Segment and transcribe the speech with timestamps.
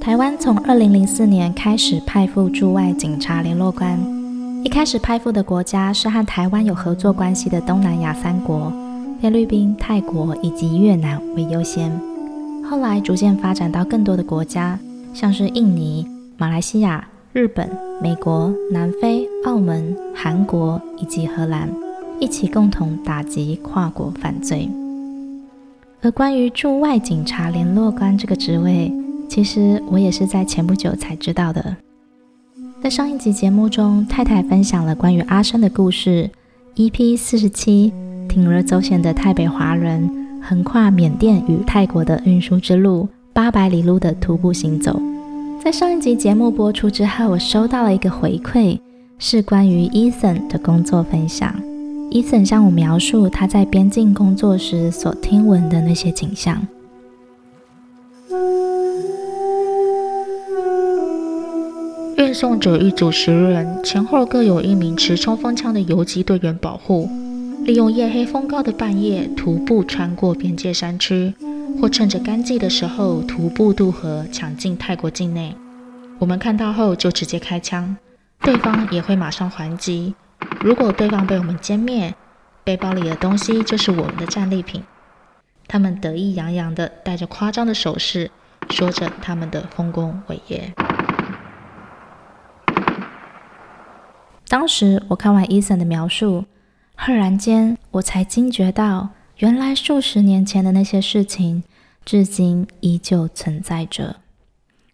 [0.00, 4.00] 台湾从二零零四年开始派赴驻外警察联络官，
[4.64, 8.72] 一开始派赴的国家是和台湾有合作关系的东南亚三国，
[9.20, 11.92] 菲律宾、泰国以及越南为优先，
[12.68, 14.78] 后来逐渐发展到更多的国家，
[15.12, 16.06] 像是印尼、
[16.38, 17.68] 马来西亚、日本、
[18.02, 21.68] 美国、南非、澳门、韩国以及荷兰，
[22.20, 24.68] 一起共同打击跨国犯罪。
[26.00, 28.92] 而关于驻外警察联络官这个职位，
[29.28, 31.76] 其实我也是在前不久才知道的。
[32.80, 36.30] 在上一集节目中，太太分享了关于阿生的故事
[36.76, 37.92] ，EP 四十七，
[38.28, 40.08] 铤而走险的泰北华人
[40.40, 45.00] 横跨缅甸与泰国的运输之路，八百里路的徒步行走。
[45.60, 48.78] 在上一集节目播出之后，我收到了一个回馈，
[49.18, 51.52] 是关于 Ethan 的工作分享。
[52.10, 56.66] 伊森向我描述他在边境工作时所听闻的那些景象。
[62.16, 67.10] 运送者一组十人，前后各有一名持冲锋枪的游击队员保护，
[67.64, 71.34] 利用夜黑风高的半夜徒步穿过边界山区，
[71.78, 75.54] 或趁着干季的时候徒步渡河抢进泰国境内。
[76.18, 77.96] 我们看到后就直接开枪，
[78.40, 80.14] 对方也会马上还击。
[80.60, 82.14] 如果对方被我们歼灭，
[82.64, 84.82] 背包里的东西就是我们的战利品。
[85.66, 88.30] 他们得意洋洋地戴着夸张的首饰，
[88.70, 90.72] 说着他们的丰功伟业。
[94.48, 96.46] 当时我看完伊森的描述，
[96.96, 101.62] 赫然间我才惊觉到，原来数十年前的那些事情，
[102.04, 104.16] 至今依旧存在着。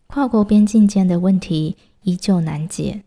[0.09, 3.03] 跨国边境间的问题依旧难解，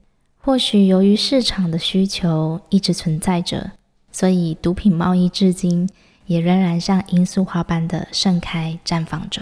[0.48, 3.70] 或许由于市场的需求一直存在着，
[4.14, 5.90] 所以毒品贸易至今
[6.26, 9.42] 也仍然像罂粟花般的盛开绽放着。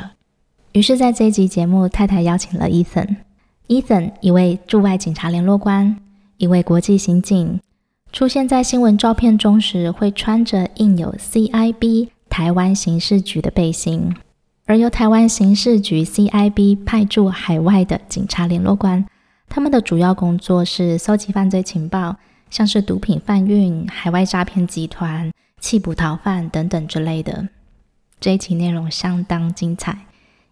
[0.71, 5.95] 于是，在这一集节目，太太邀请了 Ethan，Ethan 一位驻外警察联络官。
[6.37, 7.59] 一位国际刑警
[8.11, 14.11] 出现在新闻照片中时，会穿着印有 CIB 台湾刑事局的背心；
[14.65, 19.05] 而由台湾刑事局 CIB 派驻海外的警察联络官，
[19.55, 22.17] 他们的主要工作是搜集犯罪情报，
[22.49, 27.47] 像是毒品贩运、海外诈骗集团、缉捕逃犯等等之类的。
[28.19, 29.97] 这一期内容相当精彩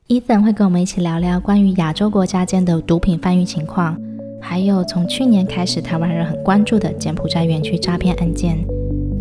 [0.07, 3.99] ，Ethan 会跟我们一起聊聊关于亚洲国家间的毒品贩运情况。
[4.41, 8.57] 还有从去年开始，台湾人很关注的柬埔寨园区诈骗案件，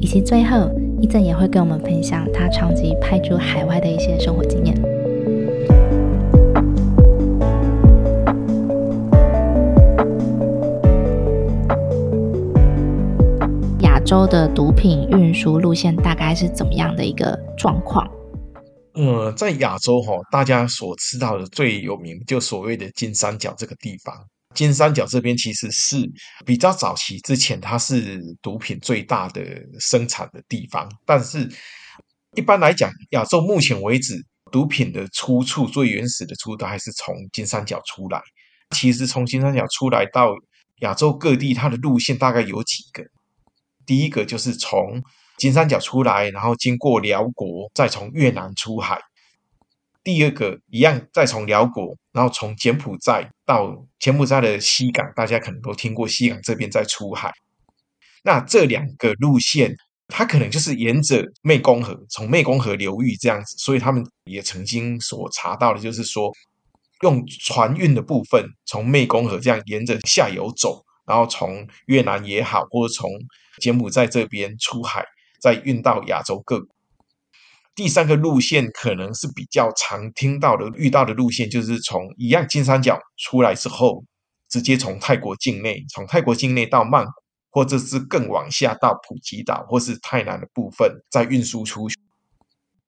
[0.00, 0.70] 以及最后
[1.00, 4.91] ，Ethan 也会跟我们分享他长期派驻海外的一些生活经验。
[14.12, 18.06] 洲的毒品运输路线大概是怎么样的一个状况？
[18.92, 24.14] 呃，在亚洲哈，大家所知道的最有名就所谓的金三角这个地方。
[24.54, 26.06] 金三角这边其实是
[26.44, 29.42] 比较早期之前，它是毒品最大的
[29.80, 30.86] 生产的地方。
[31.06, 31.48] 但是，
[32.36, 38.20] 一般来讲，亚洲目前为止，毒品的出处最原始的出处还是从金三角出来。
[38.76, 40.34] 其实，从金三角出来到
[40.80, 43.02] 亚洲各地，它的路线大概有几个。
[43.86, 45.02] 第一个就是从
[45.38, 49.00] 金三角出来，然后经过寮国，再从越南出海。
[50.04, 57.32] 第二个一样，再从寮国，然后从柬埔寨到柬埔寨的西港，大家可能都听过西港这边再出海。
[58.24, 59.74] 那这两个路线，
[60.08, 63.56] 它可能就是沿着湄公河，从湄公河流域这样子。
[63.58, 66.32] 所以他们也曾经所查到的，就是说
[67.02, 73.10] 用船运的部分，从湄公河这样沿着下游走，然后从越南也好，或者从
[73.60, 75.04] 柬埔寨这边出海，
[75.42, 76.66] 再运到亚洲各国。
[77.74, 84.02] 第三个路线可能是比较常听到的、遇到的路线，就是从一样金三角出来之后，
[84.48, 87.10] 直接从泰国境内，从泰国境内到曼谷，
[87.50, 91.96] 或者是更往下到普吉岛或是泰南的部分，再运输出去。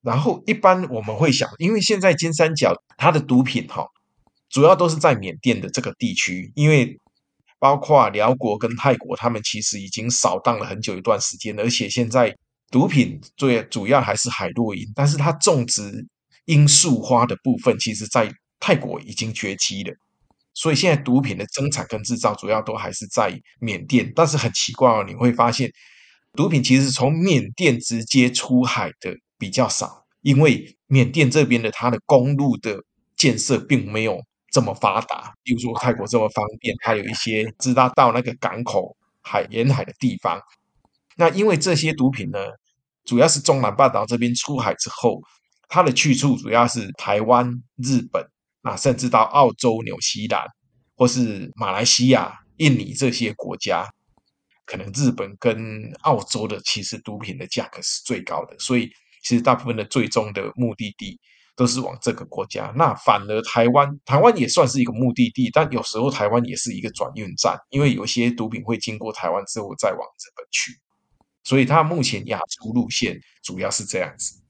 [0.00, 3.86] 然后一般我们会想，因为现在金三角它的毒品哈，
[4.48, 6.98] 主要都是在缅甸的这个地区，因为
[7.64, 12.36] 包括寮国跟泰国，他们其实已经扫荡了很久一段时间，而且现在。
[12.70, 16.04] 毒品最主要还是海洛因，但是它种植
[16.46, 18.28] 罂粟花的部分，其实在
[18.58, 19.94] 泰国已经绝迹了。
[20.54, 24.10] 所以现在毒品的生产跟制造主要都还是在缅甸。
[24.16, 25.70] 但是很奇怪哦，你会发现
[26.32, 32.76] 毒品其实从缅甸直接出海的比较少，因为缅甸这边的它的公路的
[33.16, 34.20] 建设并没有
[34.54, 40.40] 这么发达，比如说泰国这么方便，它有一些直达到那个港口海沿海的地方。
[41.16, 42.38] 那因为这些毒品呢，
[43.04, 45.20] 主要是中南半岛这边出海之后，
[45.68, 47.50] 它的去处主要是台湾、
[47.82, 48.24] 日本
[48.62, 50.46] 啊，甚至到澳洲、纽西兰
[50.96, 53.90] 或是马来西亚、印尼这些国家。
[54.66, 58.90] 可能日本跟澳洲的其实毒品的价格是最高的，所以
[59.22, 61.20] 其实大部分的最终的目的地
[61.56, 62.72] 都是往这个国家。
[62.76, 70.72] 那反而台湾，台湾也算是一个目的地，但有时候台湾也是一个转运站，因为有些毒品会经过台湾之后再往日本去。
[71.42, 74.40] 所以它目前亚洲路线主要是这样子。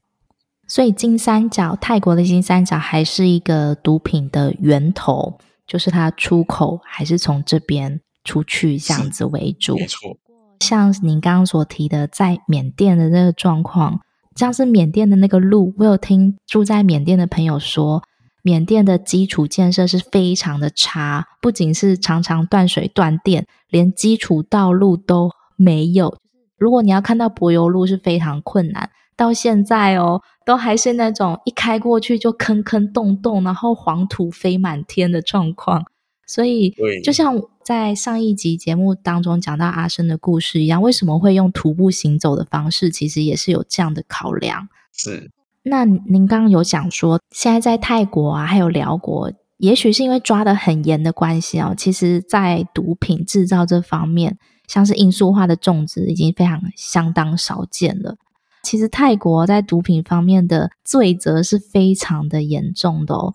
[0.67, 8.01] 所以金三角，泰国的金三角还是一个毒品的源头，就是它出口还是从这边。
[8.27, 10.17] 出去这样子为主，没错。
[10.61, 14.01] 像您刚刚所提的，在缅甸的那个状况，
[14.35, 18.03] 像是缅甸的那个路，我有听住在缅甸的朋友说，
[18.43, 26.17] 缅甸的基础建设是非常的差，不仅是常常断水断电，连基础道路都没有。
[26.57, 35.85] 如果你要看到柏油路是非常困难，到现在哦，都还是那种一开过去就坑坑洞洞，然后黄土飞满天的状况。
[36.27, 36.73] 所以，
[37.03, 42.89] 就像在上一集节目当中讲到阿生的故事一样，为什么会用徒步行走的方式？
[42.89, 44.67] 其实也是有这样的考量。
[44.91, 45.31] 是。
[45.63, 51.73] 那您刚刚有讲说，现在在泰国啊，还有辽国，也许是因为抓得很严的关系哦。
[51.75, 54.37] 其实，在毒品制造这方面，
[54.67, 58.15] 像是罂粟花的种植，已经非常相当少见了。
[58.63, 63.33] 其实，泰国在毒品方面的罪责是非常的严重的哦。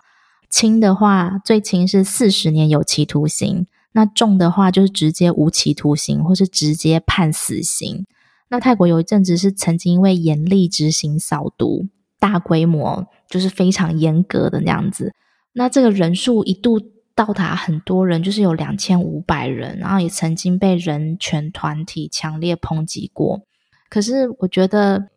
[0.51, 8.05] 轻的话，最轻是四十年有期徒刑；那重的话，就是直接无期徒刑，或是直接判死刑。
[8.49, 11.87] 那泰国有一阵子是曾经因为严厉执行扫毒，
[12.19, 15.15] 大规模就是非常严格的那样子。
[15.53, 16.81] 那这个人数一度
[17.15, 23.43] 到达很多人，就是有两千五百人，然后也曾经被人权团体强烈抨击过。
[23.89, 25.11] 可是我觉得，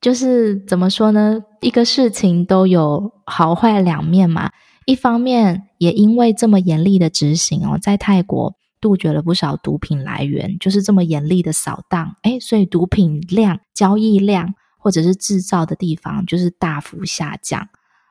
[0.00, 1.42] 就是怎么说呢？
[1.60, 4.52] 一个事情都有好坏两面嘛。
[4.86, 17.68] 一方面，也因为这么严厉的执行哦，在泰国杜绝了不少毒品来源，就是这么严厉的扫荡，诶，所以毒品量、交易量或者是制造的地方就是大幅下降。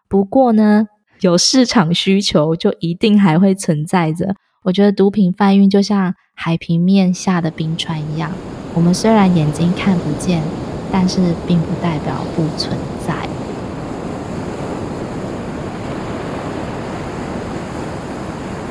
[0.09, 0.89] 不过呢，
[1.21, 4.35] 有市场需求，就一定还会存在着。
[4.63, 8.33] 我觉得毒品贩运就像海平面下的冰川一样，
[8.73, 10.43] 我们虽然眼睛看不见，
[10.91, 13.15] 但是并不代表不存在。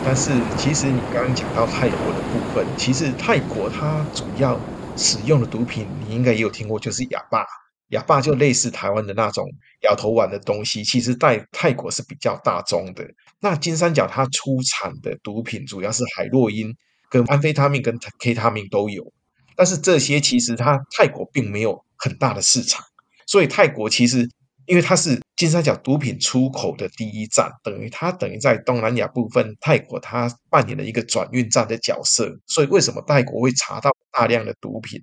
[0.06, 4.62] 但是，其实你刚刚讲到泰国的部分，其实泰国它主要
[4.96, 7.46] 使用的毒品，你应该也有听过，就是哑巴。
[7.88, 9.46] 哑巴就类似台湾的那种
[9.80, 13.02] 摇头丸的东西，其实在泰国是比较大宗的。
[13.40, 16.74] 那金三角它出产的毒品主要是海洛因、
[17.08, 19.10] 跟安非他命、跟 K 他命都有，
[19.56, 22.84] 但是这些其实它泰国并没有很大的市场，
[23.26, 24.28] 所以泰国其实。
[24.66, 32.34] 因为它是金三角毒品出口的第一站，等于它等于在东南亚部分，泰国它扮演了一个转运站的角色。
[32.46, 35.02] 所以为什么泰国会查到大量的毒品，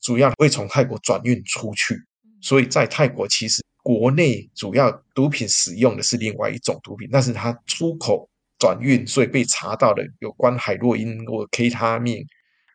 [0.00, 1.96] 主要会从泰国转运出去。
[2.40, 12.24] 所以在泰国其实国内主要毒品使用的是另外一种毒品，但是它出口转运，所以被查到的有关海洛因或 K 他命、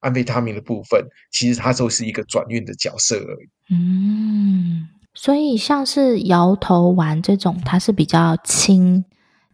[0.02, 3.74] 安非他命的部分，其实它就是一个转运的角色而已。
[3.74, 4.88] 嗯。
[5.20, 9.04] 所以，像是摇头丸这种，它是比较轻，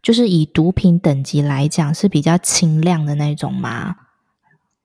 [0.02, 3.96] 就是以毒品等级来讲是比较轻量的那种吗？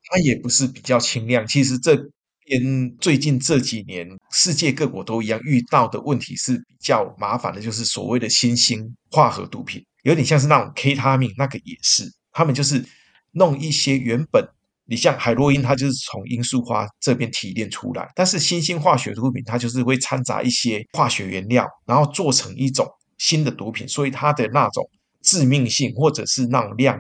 [0.05, 1.45] 它也不是比较轻量。
[1.49, 1.97] 其实这
[2.45, 12.85] 边最近这几年，世界各国都一样遇到的问题是比较麻烦的，就是所谓的新兴化合毒品，有点像是那种 K 他命，那个也是，他们就是
[13.33, 14.49] 弄一些原本。
[14.91, 24.89] 你像海洛因，它就是从罂粟花这边提炼出来，但是新兴化学毒品它就是会掺杂一些化学原料，然后做成一种新的毒品，所以它的那种
[25.23, 26.99] 致命性或者是那种量，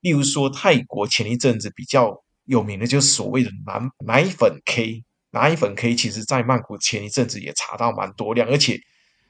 [0.00, 8.78] 例如说泰国前一阵子比较有名的就是所谓的奶奶粉 K，奶粉 K 其实在曼谷前一阵子也查到蛮多量，而且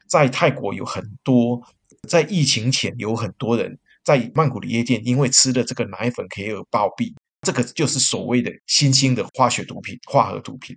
[0.06, 1.58] 在泰国有很多
[2.06, 7.14] 在疫情前有很多人在曼谷的夜店因为吃了这个奶粉 K 而暴毙。
[7.42, 10.76] 这个就是所谓的新兴的化学毒品、化合毒品。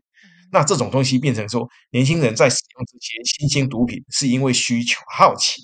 [0.51, 5.61] 那这种东西变成说，年轻人在使用这些新兴毒品，是因为需求、好奇，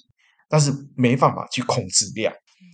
[0.50, 2.34] 但是没办法去控制量，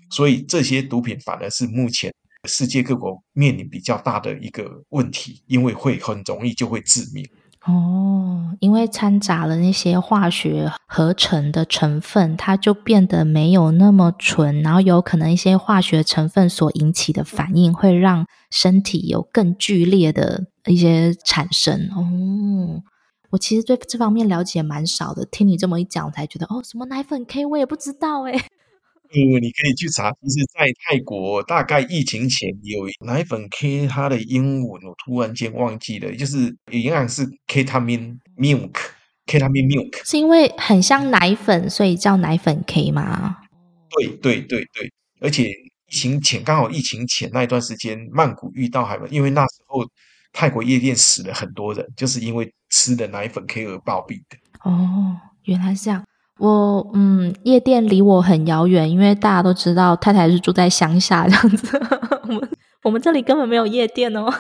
[0.10, 2.13] 所以这些毒品反而是目前
[2.48, 7.25] 世界各国面临比较大的一个问题，因为会很容易就会致命。
[7.67, 21.89] 哦，因为掺杂了那些化学合成的成分，它就变得没有那么纯，然后有可能一些化学成分所引起的反应，会让身体有更剧烈的一些产生。
[21.93, 22.81] 哦，
[23.31, 28.41] 我其实对这方面了解蛮少的，听你这么一讲，我才觉得哦，什么奶粉 K 我也不知道诶。
[29.10, 43.38] 呃，你可以去查，就是在泰国，大概疫情前有奶粉 K，它的英文我突然间忘记了，就是营养是 Ketamine Milk，Ketamine Milk，是因为很像奶粉，所以叫奶粉 K 吗？
[43.90, 49.86] 对对对对，而且疫情前刚好疫情前那一段时间，曼谷遇到还因为那时候
[50.34, 54.38] 泰国夜店死了很多人，就是因为吃的奶粉 K 而暴毙的。
[54.64, 56.04] 哦，原来是这样。
[56.38, 61.79] 我嗯，夜店离我很遥远，因为大家都知道太太是住在乡下这样子。
[62.27, 62.50] 我们
[62.84, 64.32] 我们这里根本没有夜店哦。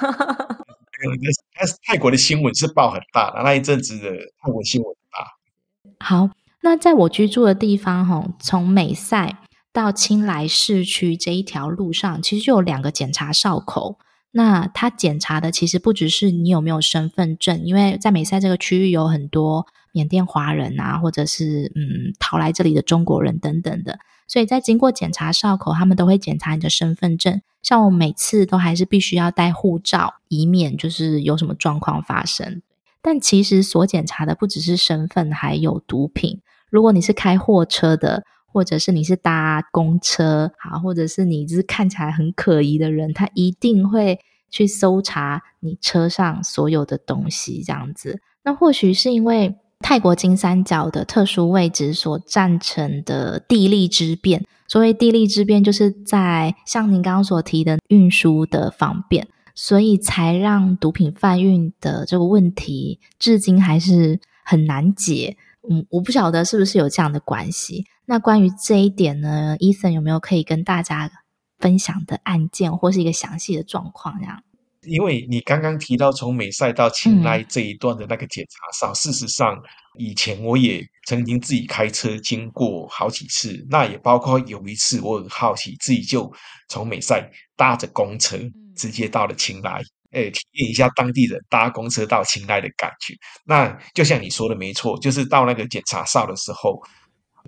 [1.57, 4.11] 但是泰国的新闻是报很大的，那一阵子的
[4.41, 6.05] 泰国新闻很大。
[6.05, 6.29] 好，
[6.61, 9.37] 那在我居住的地方，哈，从美赛
[9.73, 13.97] 到清莱市区这一条路上，其实就有两个检查哨口。
[14.31, 19.65] 那他检查的其实不只是你有没有身份证，因为在美赛这个区域有很多。
[19.97, 27.41] 缅甸华人啊，或者是嗯逃来这里的中国人等等的，所以在经过检查哨口，他们都会检查你的身份证。
[27.63, 32.61] 像我每次都还是必须要带护照，以免就是有什么状况发生。
[33.01, 36.41] 但其实所检查的不只是身份，还有毒品。
[36.69, 44.19] 如果你是开货车的，或者是你是搭公车，好，或者是你就是看起来很可疑的人，他一定会
[44.51, 48.21] 去搜查你车上所有的东西，这样子。
[48.43, 49.57] 那或许是因为。
[49.79, 65.37] 泰国金三角的特殊位置所占成的地利之便，所谓地利之便，就是在像您刚刚所提的运输的方便，所以才让毒品贩运的这个问题至今还是很难解。
[65.69, 67.85] 嗯，我不晓得是不是有这样的关系。
[68.05, 71.11] 那关于这一点呢，Ethan 有没有可以跟大家
[71.59, 74.17] 分享的案件或是一个详细的状况？
[74.19, 74.43] 这样。
[74.83, 79.57] 因为你刚刚提到从美赛到青莱这一段的那个检查哨，嗯、事实上
[79.97, 86.31] 以前我也曾经自己开车经过好几次，那也包括有一次我很好奇，自己就
[86.69, 88.37] 从美赛搭着公车
[88.75, 89.81] 直接到了青莱，
[90.11, 93.13] 哎，体验一下当地人搭公车到青莱的感觉。
[93.45, 96.79] 那就像你说的没错，就是到那个检查哨的时候，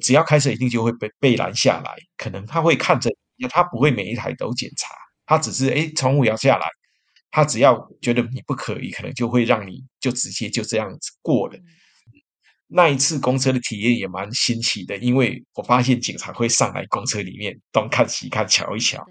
[0.02, 3.10] 只要开车一定就会被被拦下来，可能他会看着，
[3.50, 4.88] 他不会每一台都检查，
[5.26, 6.68] 他只是哎从我摇下来。
[7.32, 11.58] 他只要觉得你不可以，可能就会让你就直接就这样子过了。
[12.68, 19.04] 那一次公车的体验也蛮新奇的，因为我发现警察会上来公车里面东看西看瞧一瞧。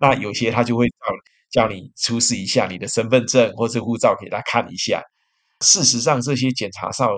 [0.00, 5.00] 那有些他就会叫叫你出示一下你的身份证或者护照给他看一下。
[5.60, 7.08] 事实上，这些检查哨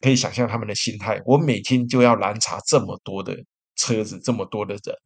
[0.00, 1.20] 可以想象他们的心态。
[1.26, 3.36] 我每天就要拦查这么多的
[3.76, 4.96] 车子，这么多的人。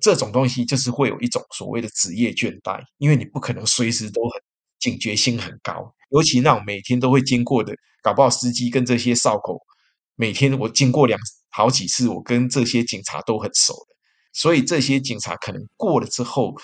[0.00, 4.40] 这种东西就是会有一种所谓的职业倦怠，因为你不可能随时都很
[4.78, 9.60] 警觉性很高，尤其那种每天都会经过的，搞不好司机跟这些哨口，
[10.16, 11.18] 每天我经过两
[11.50, 13.94] 好几次，我跟这些警察都很熟的，
[14.32, 16.54] 所以这些警察可能过了之后，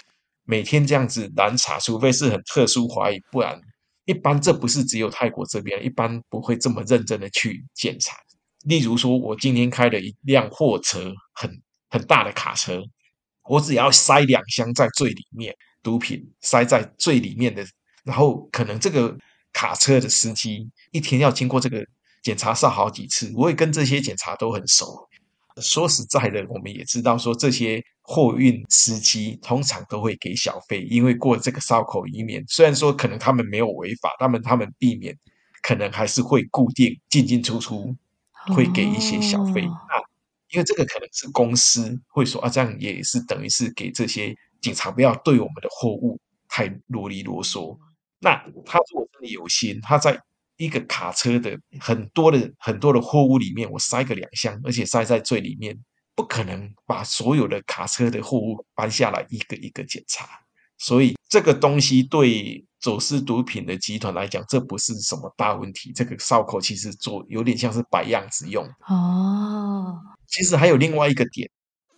[0.44, 3.58] 每天这样子拦查，除非是很特殊怀疑，不然
[4.04, 8.16] 一般这不是只有泰国这边，一般不会这么认真的去检查。
[8.64, 11.50] 例如说，我今天开了一辆货车，很
[11.88, 12.82] 很大的卡车。
[13.50, 15.52] 我只要塞两箱在最里面，
[15.82, 17.66] 毒品塞在最里面的，
[18.04, 19.12] 然后可能这个
[19.52, 21.84] 卡车的司机一天要经过这个
[22.22, 25.08] 检查哨好几次，我也跟这些检查都很熟。
[25.60, 35.12] 说实在的，我们也知道说这些货运司机通常都会给小费，因为过这个哨口以免，虽然说可能他们没有违法，他们他们避免
[35.60, 37.96] 可能还是会固定进进出出，
[38.54, 39.62] 会给一些小费。
[39.62, 40.06] 哦
[40.50, 47.78] 因为这个可能是公司会说啊，这样也是等于是给这些警察不要对我们的货物太啰里啰嗦。
[48.18, 48.34] 那
[48.66, 50.20] 他如果真的有心，他在
[50.56, 55.78] 一个卡车的很多的很多的货物里面，我塞个两箱，而且塞在最里面，
[56.14, 60.28] 不可能把所有的卡车的货物搬下来一个一个检查。
[60.76, 65.92] 所以这个东西对走私毒品的集团来讲，这不是什么大问题。
[65.94, 69.98] 这个哨口其实做有点像是摆样子用哦。
[70.30, 71.50] 其实还有另外一个点，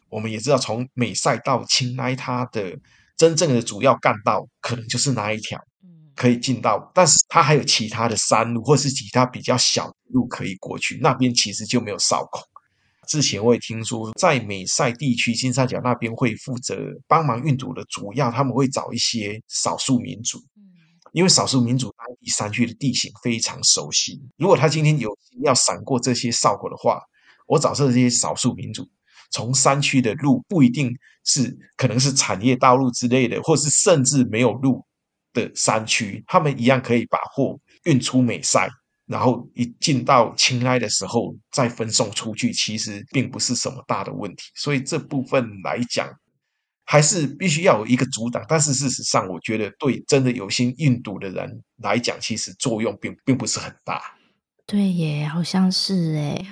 [0.08, 2.76] 我们也知道，从美赛到清莱，它的
[3.16, 5.60] 真正的主要干道可能就是那一条，
[6.16, 6.90] 可以进到。
[6.94, 12.40] 但是它还有其他的山路，或是其他比较小的路可以过去，那边其实就没有哨口。
[13.08, 20.38] 之前我也听说，在美赛地区金三角那边会负责帮忙运毒的，主要他们会找一些少数民族，
[21.12, 24.18] 因为少数民族当地山区的地形非常熟悉。
[24.38, 25.10] 如果他今天有
[25.42, 27.00] 要闪过这些哨口的话，
[27.46, 28.88] 我找这些少数民族，
[29.30, 30.94] 从山区的路不一定
[31.24, 34.84] 是，可能是产业道路之类的，或是甚至没有路
[35.32, 38.68] 的山区，他们一样可以把货运出美塞。
[39.04, 44.44] 然后一进到青海的时候再分送出去，其实并不是什么大的问题。
[44.54, 46.08] 所以这部分来讲，
[46.84, 48.42] 还是必须要有一个阻挡。
[48.48, 54.00] 但是事实上，我觉得对真的有心运毒的人来讲，其实作用并并不是很大。
[54.66, 56.46] 对耶，好像是诶。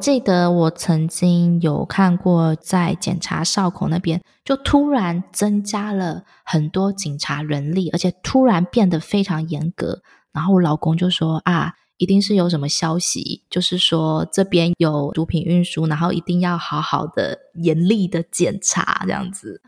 [0.00, 10.02] 记得我曾经有看过，在检查哨口那边，就突然增加了很多警察人力，而且突然变得非常严格。
[10.32, 19.62] 然后我老公就说：“啊，一定是有什么消息，就是说这边有毒品运输，然后一定要好好的、严厉的检查，这样子。”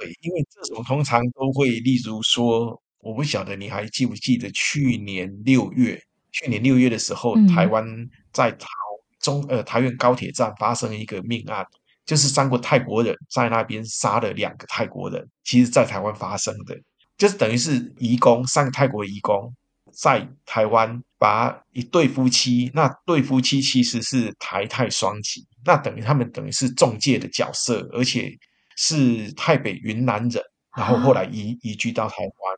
[0.00, 7.84] 对，因为这种通常都会，例如说，我不晓得你还记不记得去年六月，去年六月的时候，嗯、台湾
[8.32, 8.66] 在桃
[9.20, 11.64] 中呃桃园高铁站发生了一个命案，
[12.04, 16.76] 就是三个泰国人在那边杀了两个泰国人，其实在台湾发生的，
[17.16, 19.54] 就是等于是移工，三个泰国移工。
[19.92, 28.30] 在台湾把一对夫妻，那对夫妻其实是台泰双籍，那等于他们等于是中介的角色，而且
[28.76, 30.40] 是台北云南人，
[30.76, 32.56] 然后后来移移居到台湾。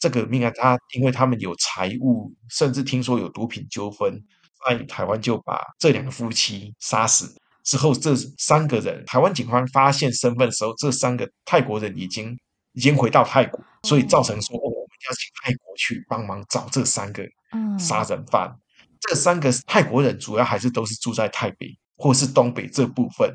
[0.00, 4.20] 这个命案，他因为他们有财务，甚至听说有毒品纠纷，
[4.66, 7.34] 在台湾就把这两个夫妻杀死。
[7.64, 12.38] 之后，这三个人，台湾警方发现身份的时候，这三个泰国人已经
[12.72, 14.78] 已经回到泰国，所以造成说我们。
[15.08, 17.22] 要请泰国去帮忙找这三个
[17.78, 18.48] 杀人犯。
[18.48, 18.58] 嗯、
[19.00, 23.32] 这三个泰国人主要还是都是住在台北或是东北这部分。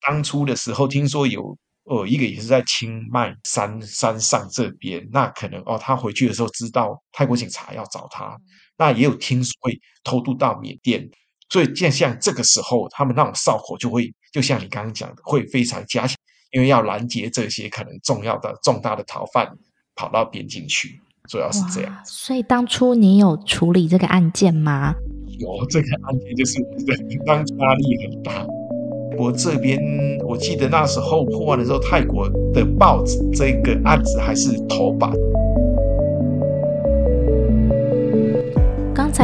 [0.00, 8.36] 当初的时候听说有呃一个也是在清迈山山上这边，那可能哦他回去的时候知道泰国警察要找他，
[8.76, 11.08] 那也有听说会偷渡到缅甸，
[11.48, 16.16] 所以像像这个时候他们那种哨口就会就像你刚刚讲的会非常加强，
[16.52, 19.50] 因为要拦截这些可能重要的重大的逃犯
[19.94, 21.00] 跑到边境去。
[21.30, 24.94] 主要是这样，所以当初你有处理这个案件吗？
[25.38, 26.58] 有这个案件，就是
[27.24, 28.46] 当初压力很大。
[29.16, 29.80] 我这边
[30.26, 35.10] 我记得那时候破案的时候，泰国的报纸这个案子还是头版。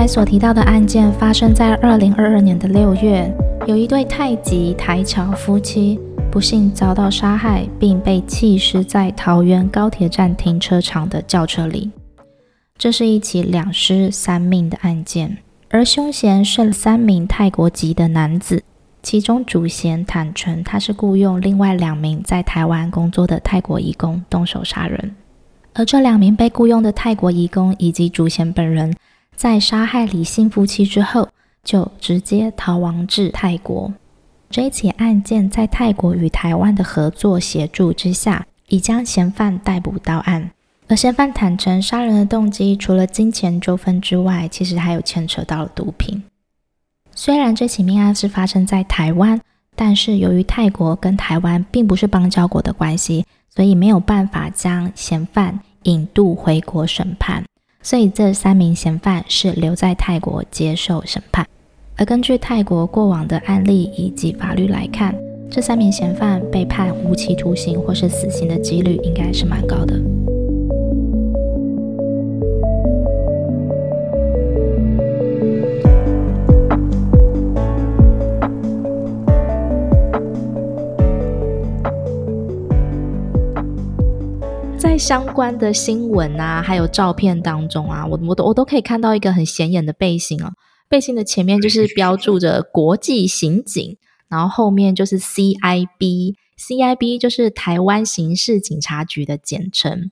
[0.00, 3.30] 才所提到的案件发生在二零二二年的六月，
[3.66, 6.00] 有一对泰籍台侨夫妻。
[6.32, 11.90] 不幸遭到杀害，并被弃尸在桃园高铁站停车场的轿车里。
[12.78, 15.36] 这是一起两尸三命的案件，
[15.68, 18.62] 而凶嫌是三名泰国籍的男子，
[19.02, 25.14] 其中主嫌坦承他是雇佣另外两名在台湾工作的泰国移工动手杀人，
[25.74, 28.94] 而这两名被雇佣的泰国移工以及主嫌本人，
[29.40, 31.30] 在杀害李姓夫妻之后，
[31.64, 33.90] 就直接逃亡至泰国。
[34.50, 40.50] 这一起案件在泰国与台湾的合作协助之下，已将嫌犯逮捕到案。
[40.88, 46.22] 而嫌犯坦承杀人的动机，除了金钱纠纷之外，其实还有牵扯到了毒品。
[47.14, 49.40] 虽然这起命案是发生在台湾，
[49.74, 57.42] 但是由于泰国跟台湾并不是邦交国的关系，所以没有办法将嫌犯引渡回国审判。
[57.82, 61.46] 所以这三名嫌犯是留在泰国接受审判。
[61.96, 65.14] 而根据泰国过往的案例以及法律来看，
[65.50, 70.00] 这三名嫌犯被判无期徒刑或是死刑的几率应该是蛮高的。
[85.00, 90.52] 相关的新闻啊，还有照片当中啊，我我都我都可以看到一个很显眼的背心哦。
[90.90, 93.96] 背心的前面就是标注着国际刑警，
[94.28, 100.10] 然后后面就是 CIB，CIB 就是台湾刑事警察局的简称。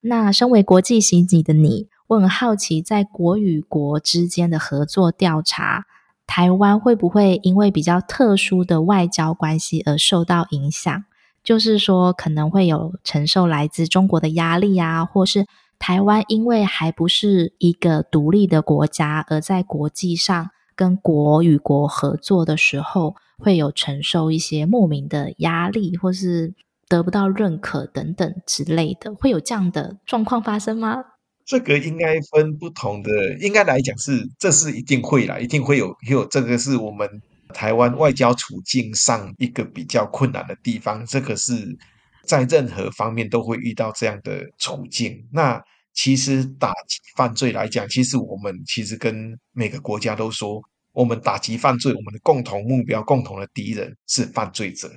[0.00, 5.84] 那身为国际刑警的你，我很好奇，在国与国之间的合作调查，
[6.26, 11.04] 台湾会不会因为比较特殊的外交关系而受到影响？
[11.50, 15.46] 就是说，可能会有承受来自中国的压力啊，或是。
[15.80, 26.52] 台湾因为还不是一个独立的国家，而在国际上跟国与国合作的时候，会有承受一些莫名的压力，或是
[26.86, 31.02] 得不到认可等等之类的，会有这样的状况发生吗？
[31.46, 33.10] 这个应该分不同的，
[33.40, 41.78] 应该来讲是，这是一定会啦，一定会有，有这个是我们台湾外交处境上一个比较困难的地方，这个是。
[42.26, 45.26] 在任何方面都会遇到这样的处境。
[45.32, 45.60] 那
[45.94, 54.88] 其实打击犯罪来讲，其实我们其实跟每个国家都说，我们打击犯罪，我们的共同目标、共同的敌人是犯罪者，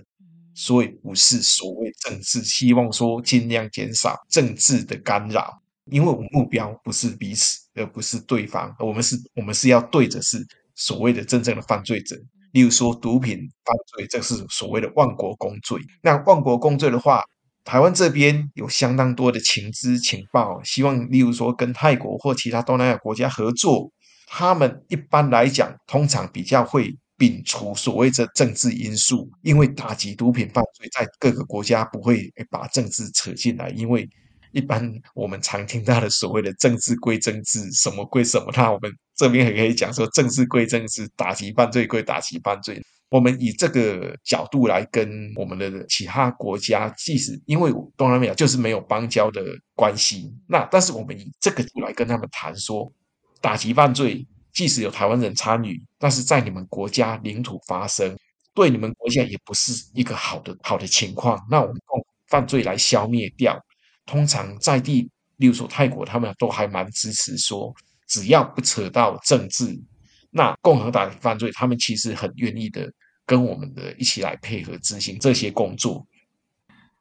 [0.53, 2.43] 所以不是所谓政治。
[2.43, 5.59] 希望说尽量减少政治的干扰。
[5.85, 12.15] 因为我们目标不是彼此，而不是对方，我们是，我们是要对着是所谓的真正的犯罪者。
[12.53, 15.77] 例如说毒品犯罪，这是所谓的万国公罪。
[16.01, 17.21] 那万国公罪的话，
[17.63, 23.91] 台湾这边有相当多的情资情报，希望例如说跟泰国或其他东南亚国家合作。
[24.35, 34.09] 他们一般来讲，通常比较会摒除所谓的政治因素，因为打击毒品犯罪在各个国家不会把政治扯进来，因为
[34.51, 42.81] 一般我们常听到的所谓的政治归政治，什么归什么，那我们这边也可以讲说政治归政治，打击犯罪归打击犯罪。
[43.09, 49.43] 我们以这个角度来跟我们的其他国家，即使因为东南亚就是没有邦交的
[49.75, 52.91] 关系，那但是我们以这个来跟他们谈说，
[53.39, 58.17] 打击犯罪，即使有台湾人参与，但是在你们国家领土发生，
[58.55, 61.39] 对你们国家也不是一个好的好的情况。
[61.51, 63.63] 那我们用犯罪来消灭掉，
[64.07, 67.71] 通常在地，例如说泰国，他们都还蛮支持说，
[68.13, 69.81] 只要不扯到政治，
[70.29, 72.91] 那共和党的犯罪，他们其实很愿意的。
[73.25, 76.05] 跟我们的一起来配合执行这些工作。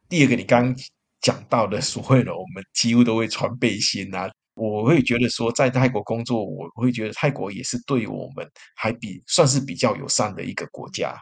[0.08, 0.72] 第二个，你刚
[1.20, 11.12] 讲到的所谓的我们几乎都会穿背心啊，我会觉得说在泰国工作，我会觉得泰国也是对我们还比算是比较友善的一个国家，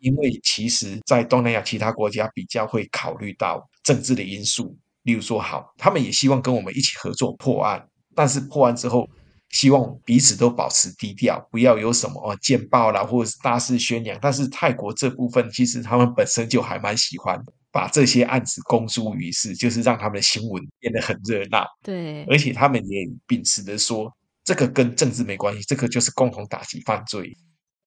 [0.00, 9.08] 因为其实，在东南亚其他国家比较会考虑到政治的因素，例如说，好，他们也希望跟我们一起合作破案，但是破案之后。
[9.50, 14.18] 希望彼此都保持低调，不要有什么哦见报啦，或者是大肆宣扬。
[14.20, 21.64] 但是泰国这部分，其实他们本身就还蛮喜欢把这些案子公诸于世，就是让他们的新闻变得很热闹。
[21.82, 27.34] 对，而且他们也秉持的说，这个跟政治没关系，这个就是共同打击犯罪。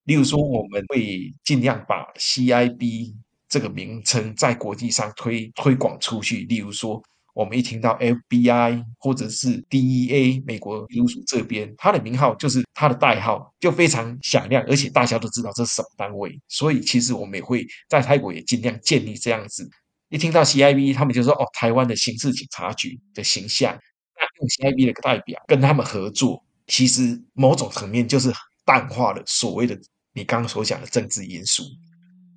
[0.05, 3.13] 例如说，我们会尽量把 CIB
[3.47, 6.43] 这个名称在国际上推推广出去。
[6.45, 7.01] 例如说。
[7.33, 16.39] 我们一听到 FBI 或者是 DEA 美国警署这边，它的名号就是它的代号，就非常响亮，而且大家都知道这是什么单位。
[16.47, 19.69] 所以其实我们也会在泰国也尽量建立这样子。
[20.09, 23.73] 一听到 CIB，他们就说：“哦，台湾的刑事警察局的形象。”
[24.19, 28.31] 那用 CIB 的代表跟他们合作，其实某种层面就是
[28.65, 29.79] 淡化了所谓的
[30.13, 31.63] 你刚刚所讲的政治因素。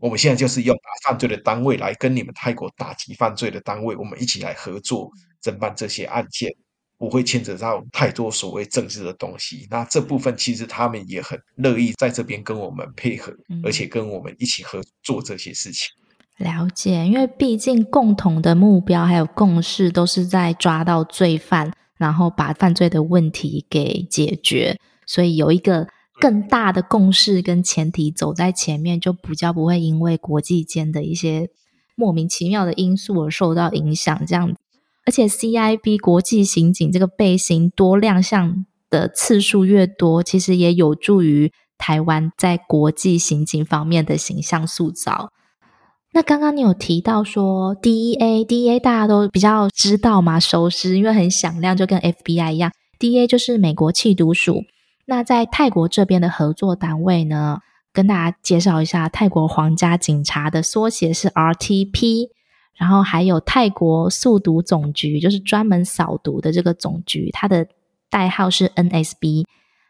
[0.05, 5.11] 我们现在就是用打犯罪的单位来跟你们泰国打击犯罪的单位，我们一起来合作
[5.43, 6.53] 侦办这些案件，
[6.99, 9.67] 不会牵扯到太多所谓政治的东西。
[9.71, 15.89] 那这部分其实他们也很乐意在这边跟我们配合，而且跟我们一起合作这些事情。
[16.37, 25.89] 了解，因为毕竟共同的目标还有共识都是在抓到罪犯，然后把犯罪的问题给解决，所以有一个。
[26.21, 31.51] 更大的共识跟前提走在前面，就比较不会因为国际间的一些
[31.97, 34.25] 莫名其妙的因素而受到影响。
[34.27, 34.57] 这样子，
[35.07, 45.31] 而且 CIB 国际刑警这个背心多亮相的次数越多，其实也有助于台湾在国际刑警方面的形象塑造。
[46.13, 54.63] 那刚刚你有提到说 DEA，DEA 大家都比较知道嘛，熟知，因为很响亮，就跟 FBI 一样，DEA 就是美国缉毒署。
[55.07, 57.61] 那在泰国这边的合作单位呢，
[57.93, 62.29] 跟大家介绍一下，泰国皇家警察的缩写是 RTP，
[62.75, 67.67] 然后还有泰国肃毒总局，就是专门扫毒的这个总局，它的
[68.09, 69.45] 代号是 NSB。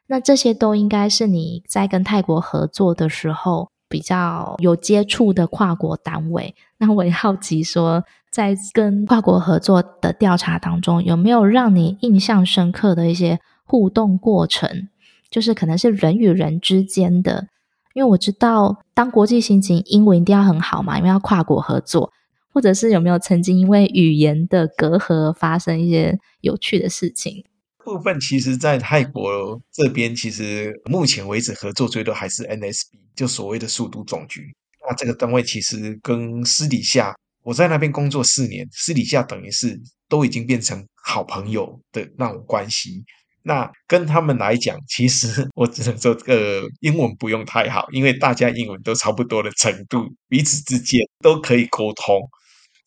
[0.07, 6.55] 那这些都应该是你在跟泰国合作的时候比较有接触的跨国单位。
[6.77, 14.89] 那我也好奇说，在跟跨国合作的调查当中，有没有让你印象深刻的一些互动过程？
[15.31, 17.49] 就是可能是人与人之间的，
[17.95, 22.13] 因为我知道当国际刑警英文一定要很好嘛，因为要跨国合作，
[22.53, 27.45] 或者是有没有曾经因为语言的隔阂发生一些有趣的事情？
[27.85, 34.55] 部分其实，在泰国这边，其实目前为止合作最多还是 NSB，就所谓的速度总局。
[34.89, 43.05] 那这个单位其实跟私底下，我在那边工作四年，私底下等于是都已经变成好朋友的那种关系。
[43.47, 52.19] 那跟他们来讲，其实我只能说，呃，英文不用太好，因为大家英文都差不多的程度，彼此之间都可以沟通。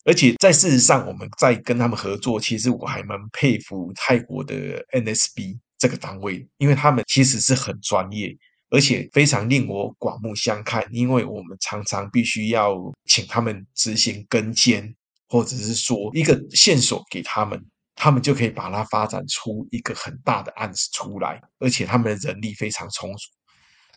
[0.04, 8.36] 而且在事实上，我们在跟他们合作，其实我还蛮佩服泰国的 NSB 这个单位，因为他们其实是很专业，
[8.70, 10.84] 而且非常令我刮目相看。
[10.90, 14.92] 因为我们常常必须要请他们执行跟监，
[15.28, 17.64] 或者是说一个线索给他们。
[18.00, 23.28] 他们就可以把它发展出一个很大的案子出来，而且他们的人力非常充足。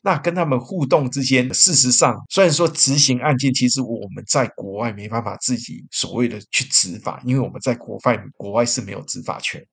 [0.01, 9.63] 那跟他们互动之间，事实上，虽然说执行案件，其实我们在国外没办法自己所谓的去执法，因为我们在国外国外是没有执法权。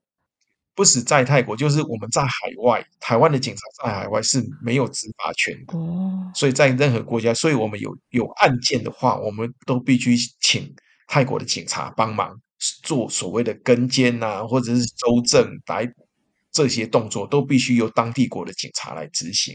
[0.74, 2.30] 不是在泰国，就是我们在海
[2.62, 5.76] 外，台湾的警察在海外是没有执法权的。
[5.76, 10.72] 哦，所以在任何国家，所以我们有有案件的话，我们都必须请
[11.08, 12.38] 泰国的警察帮忙
[12.82, 16.08] 做所谓的跟监啊，或者是搜证、逮捕
[16.52, 19.54] 这些动作，都必须由当地国的警察来执行。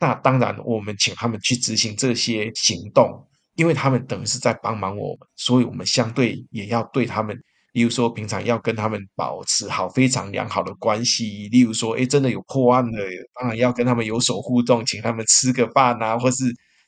[0.00, 7.36] 那当然，我们请他们去执行这些行动，因为他们等于是在帮忙我们，所以我们相对也要对他们。
[7.72, 11.46] 例如说，平常要跟他们保持好非常良好的关系。
[11.48, 13.04] 例如说，哎，真的有破案了，
[13.38, 16.44] 当然要跟他们有所互动，请他们吃个饭啊，或是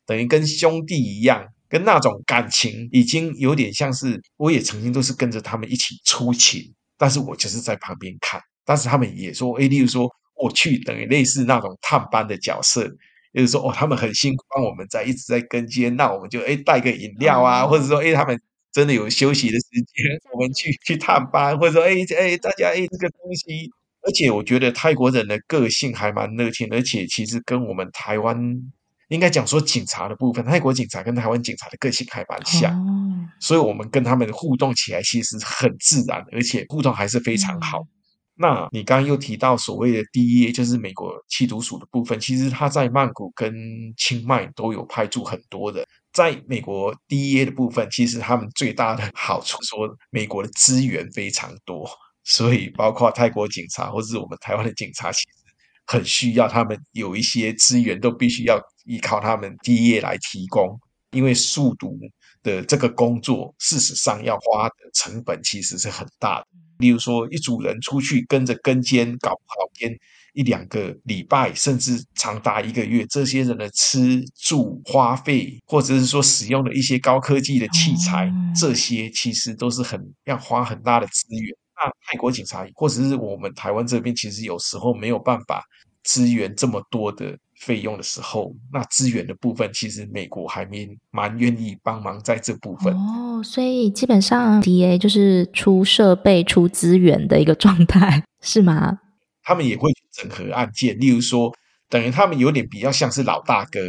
[0.07, 4.20] 等于跟兄弟一样，跟那种感情已经有点像是。
[4.37, 6.62] 我也曾经都是跟着他们一起出勤，
[6.96, 8.40] 但是我就是在旁边看。
[8.64, 12.88] 但是他们也说，哎，例如说我去等于类似那种探班的角色，
[13.35, 18.40] 就是说，哦，他们很辛苦，帮我们在一直在跟监，那我们就哎带个饮料啊，或者说哎他们。
[18.70, 23.68] 真的有休息的时间， 我们去去探班，或者说，哎哎，大家哎，这个东西，
[24.02, 28.38] 而且我觉得泰国人的个性还蛮热情，而且其实跟我们台湾
[29.09, 37.79] 应该讲说警察的部分，泰国警察跟台湾警察的个性还蛮像，哦、所以我们跟他们互动起来其实很自然，而且互动还是非常好。
[37.81, 37.88] 嗯、
[38.37, 43.53] 那你刚刚又提到所谓的 DEA，就是美国缉毒署的部分，其实他在曼谷跟
[43.97, 45.87] 清迈都有派驻很多的。
[46.12, 51.88] 在美国 DEA 的部分，其实他们最大的好处说，美国的资源非常多，
[52.25, 55.11] 所以包括泰国警察或者是我们台湾的警察，
[55.88, 60.79] 很需要他们有一些资源，都必须要依靠他们毕业来提供，
[61.11, 61.98] 因为速读
[62.44, 66.46] 的这个工作，事实上要花的成本其实是很大的。
[66.79, 69.92] 例如说，一组人出去跟着跟监，搞不好跟。
[70.35, 81.57] 一两个礼拜，甚至长达一个月，这些人的吃住花费，或者是说使用的一些高科技的器材，这些其实都是很要花很大的资源。
[81.83, 85.62] 那泰国警察，或者是我们台湾这边，其实有时候没有办法
[86.03, 92.95] 支援这么多的费用的时候，那支援的部分，其实美国还没蛮愿意帮忙在这部分。
[92.95, 98.99] 哦，所以基本上 DEA 就是出设备、出资源的一个状态， 是吗？
[99.43, 101.53] 他们也会整合案件，例如说，
[101.88, 103.81] 等于他们有点比较像是老大哥。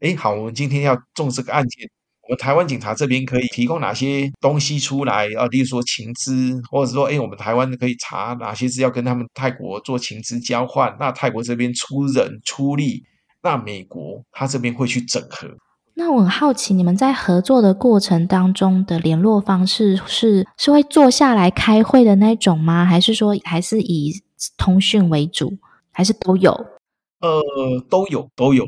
[0.00, 1.88] 哎，好，我们今天要做这个案件，
[2.32, 5.46] 我台湾警察这边可以提供哪些东西出来啊？
[5.48, 10.96] 例如说情资，或者说，哎，我们台湾可以查哪些资料跟他们泰国做情资交换。
[10.98, 13.02] 那泰国这边出人出力，
[13.42, 15.46] 那美国他这边会去整合。
[15.92, 22.86] 那我很好奇，你们在合作的过程当中的联络方式是是会坐下来开会的那种吗？
[22.86, 24.14] 还是说还是以
[24.56, 25.52] 通讯为主，
[25.92, 26.50] 还是都有？
[27.20, 27.42] 呃，
[27.90, 28.66] 都有，都有。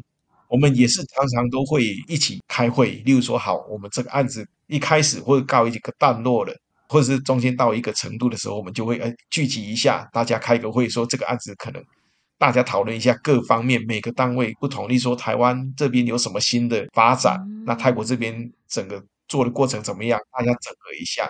[0.54, 3.02] 我们也是常常都会一起开会。
[3.04, 6.54] 例如说，好，我们这个案子一开始或者告一个段落了，
[6.88, 11.82] 或者是中间到一个程度的时候，我们就会呃聚集一下，大家开个会，说这个案子可能
[12.38, 14.88] 大家讨论一下各方面每个单位不同。
[14.88, 21.28] 例如说，台湾这边有什么新的发展，嗯、那泰国这边整个做的过程怎么样，大家整合一下。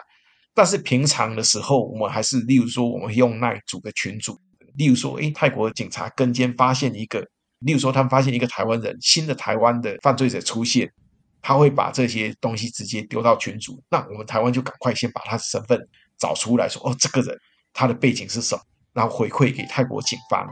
[0.52, 4.38] 但是平常的时候，我们还是，例如说，我们用那组个群组。
[4.76, 7.26] 例如说，诶，泰国警察跟监发现一个，
[7.64, 10.90] 例如说，他们发现一个台湾人，新的台湾的犯罪者出现，
[11.42, 13.82] 他会把这些东西直接丢到群组。
[13.90, 15.80] 那我们台湾就赶快先把他的身份
[16.18, 17.36] 找出来说，哦，这个人
[17.72, 20.48] 他的背景是什么，然后回馈给泰国警方，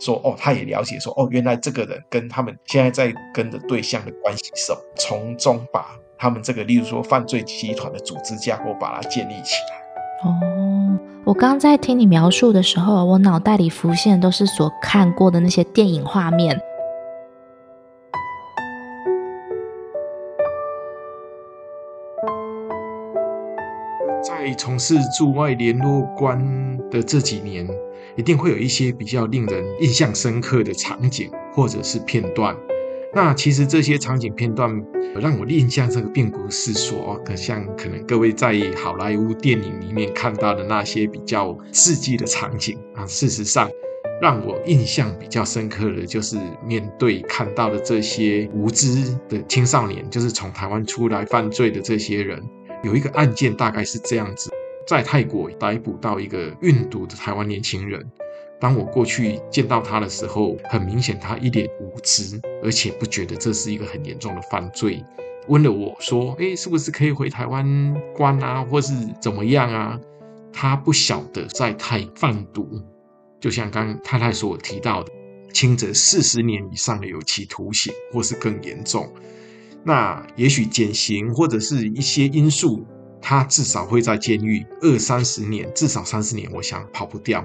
[0.00, 5.96] 说，哦，他也了解说，哦，原来这个人跟他们现在在跟的对象的关系是什么，从中把。
[6.18, 9.85] 他们这个，例如说犯罪集团的组织架构，把它建立起来。
[10.24, 16.58] 哦，我刚在听你描述的时候，我脑袋里浮现都是所看过的那些电影画面。
[24.22, 26.38] 在从事驻外联络官
[26.90, 27.68] 的这几年，
[28.16, 32.56] 一定会有一些比较令人印象深刻的场景或者是片段。
[33.14, 34.70] 那其实这些场景片段
[35.18, 43.06] 让我印象这个并不是说，可像可能各位在好莱坞电影里面看到的那些比较刺激的场景啊。
[43.06, 43.70] 事实上，
[44.20, 52.42] 让我印象比较深刻的就是面对看到的这些无知的青少年，就是从台湾出来犯罪的这些人。
[52.84, 54.50] 有一个案件大概是这样子，
[54.86, 58.04] 在泰国逮捕到一个运毒的台湾年轻人。
[58.58, 65.04] 当我过去见到他的时候，很明显他一脸无知，而且不觉得这是一个很严重的犯罪。
[65.48, 70.00] 问了我说：“诶，是不是可以回台湾关啊，或是怎么样啊？”
[70.52, 72.80] 他不晓得在泰贩毒，
[73.38, 75.12] 就像刚刚太太所提到的，
[75.52, 79.06] 轻则四十年以上的有期徒刑，或是更严重。
[79.84, 82.86] 那也许减刑或者是一些因素，
[83.20, 87.44] 他至少会在监狱二三十年，至少三十年，我想跑不掉。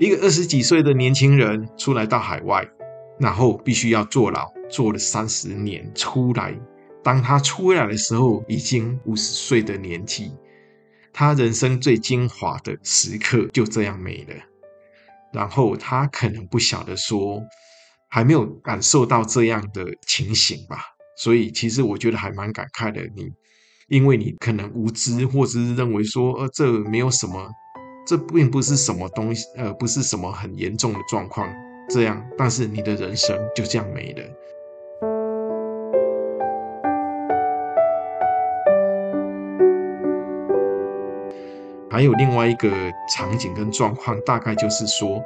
[0.00, 2.66] 一个二十几岁的年轻人出来到海外，
[3.18, 6.58] 然后必须要坐牢，坐了三十年出来。
[7.04, 10.32] 当他出来的时候，已经五十岁的年纪，
[11.12, 14.34] 他人生最精华的时刻就这样没了。
[15.34, 17.42] 然后他可能不晓得说，
[18.08, 20.78] 还没有感受到这样的情形吧。
[21.18, 23.02] 所以其实我觉得还蛮感慨的。
[23.14, 23.30] 你
[23.88, 27.50] 因为你可能无知，或者是认为说，呃，这没有什么。
[28.06, 31.48] 这并不是什么东西，呃，不是什么很严重的状况，
[31.88, 34.24] 这样，但是你的人生就这样没了。
[41.88, 42.70] 还有另外一个
[43.14, 45.22] 场景跟状况，大概就是说，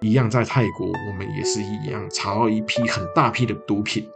[0.00, 4.06] 一样在泰国，我们也是一样查到一批很大批的毒品。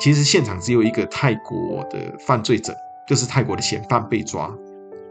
[0.00, 2.74] 其实现场只有一个泰国的犯罪者，
[3.06, 4.52] 就是泰国的嫌犯被抓，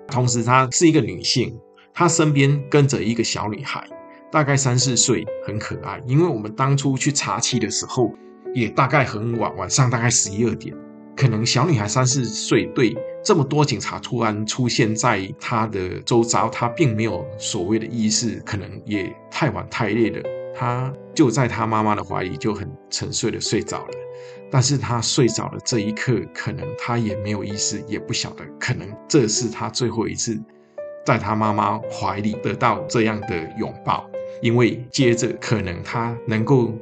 [0.08, 1.58] 同时她是一个女性。
[1.94, 3.88] 他身边跟着一个小女孩，
[4.32, 6.02] 大概三四岁，很可爱。
[6.08, 8.12] 因为我们当初去查缉的时候，
[8.54, 10.76] 也大概很晚，晚上大概十一二点，
[11.16, 20.24] 可能小女孩三四岁，对这么多警察突然出现在她的周遭，她并没有所谓的意识，可能也太晚太累了，
[20.56, 23.92] 她就在她妈妈的怀里就很沉睡的睡着了。
[24.50, 30.42] 但是她睡着的这一刻，可能她也没有意识，也不晓得，可能这是她最后一次。
[31.06, 34.10] 在他妈妈怀里得到这样的拥抱，
[34.42, 36.74] 因为接着可能他能够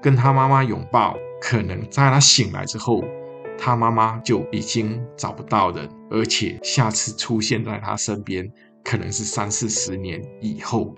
[0.00, 3.04] 跟他妈妈拥抱，可能在他醒来之后，
[3.58, 8.50] 他妈妈就已经找不到人，而且下次出现在他身边
[8.82, 10.94] 可能是三四十年以后。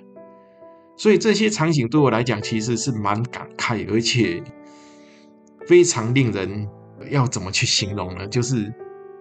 [0.97, 4.41] 所以这些场景对我来讲其实是蛮感慨，而且
[5.67, 6.69] 非常令人
[7.11, 8.29] 要怎么去形容呢？
[8.29, 8.73] 就是。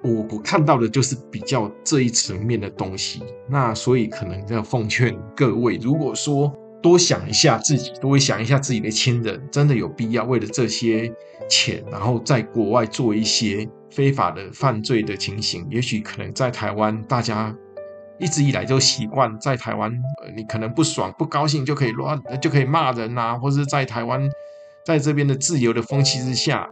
[0.03, 11.09] 我我看到的就是比较这一层面的东西，那所以可能要奉劝各位，如果说多想一下自己，多想一下自己的亲人，真的有必要为了这些
[11.49, 17.55] 钱，然后在国外做一些非法的犯罪的情形，也许可能在台湾，大家
[18.19, 19.89] 一直以来就习惯在台湾，
[20.21, 24.29] 呃，你可能不爽、不高兴就可以乱，就可以骂人啊，或是在台湾，
[24.85, 26.69] 在这边的自由的风气之下。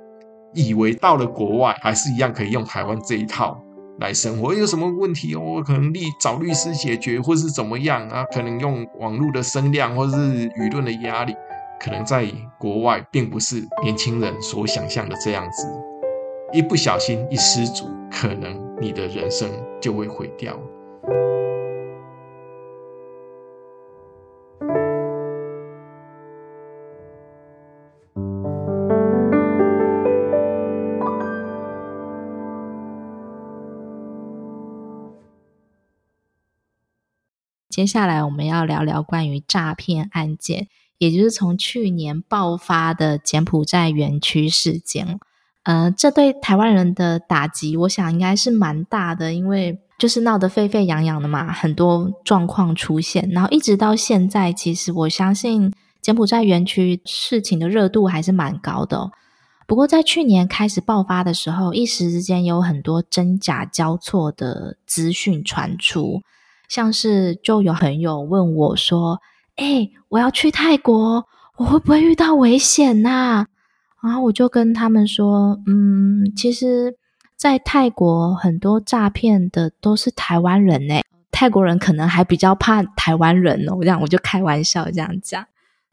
[0.53, 3.61] 以为到了国外还是一样可以用台湾这一套
[3.99, 8.23] 来生活，有什么问题我可能律找律师解决，或是怎么样啊？
[8.33, 11.35] 可能用网络的声量，或是舆论的压力，
[11.79, 12.27] 可能在
[12.59, 15.67] 国外并不是年轻人所想象的这样子。
[16.51, 20.53] 一不小心一失足，可能你的人生就会毁掉。
[37.71, 45.19] 接下来我们要聊聊关于诈骗案件，也就是从去年爆发的柬埔寨园区事件。
[45.63, 59.11] 呃，这对台湾人的打击，我想应该是蛮大的，因为就是闹得沸沸扬扬的嘛，很多状况出现，然后一直到现在，其实我相信柬埔寨园区事情的热度还是蛮高的。
[59.67, 66.21] 不过在去年开始爆发的时候，一时之间有很多真假交错的资讯传出。
[66.71, 69.19] 像是就有朋友问我说
[69.59, 71.25] ：“诶，我要去泰国，
[71.57, 73.45] 我会不会遇到危险呐？”
[74.01, 76.95] 然后我就跟他们说：“嗯，其实，
[77.35, 85.45] 在泰国很多诈骗的都是台湾人诶，泰国人可能还比较怕台湾人哦。”这样我就开玩笑这样讲。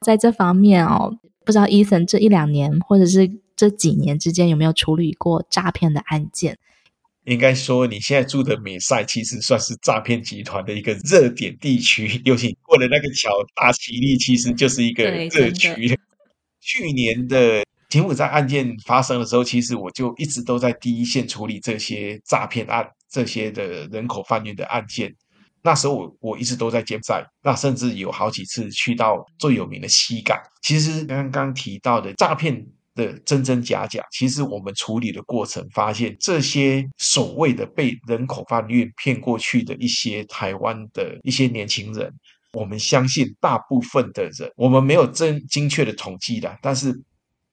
[0.02, 1.12] 在这方面哦，
[1.44, 6.56] 不知道 Ethan 这一两年或者是这几年之间有没有处理过诈骗的案件？
[7.28, 15.98] 应该说，你现在住的美塞其实算是诈骗集团的一个热点地区， 尤其过了那个桥，大吉利其实就是一个热区。
[16.60, 25.14] 去年的柬埔寨案件发生的时候，其实我就一直都在第一线处理这些诈骗案、这些的人口贩运的案件。
[25.62, 30.38] 那时候我我一直都在柬埔寨，那甚至有好几次去到最有名的西港。
[30.62, 32.66] 其实刚刚提到的诈骗。
[32.98, 42.12] 的真真假假，其实我们处理的过程发现，这些所谓的被人口贩运骗过去的一些台湾的一些年轻人，
[42.52, 46.92] 我们相信大部分的人，我们没有真精确的统计的，但是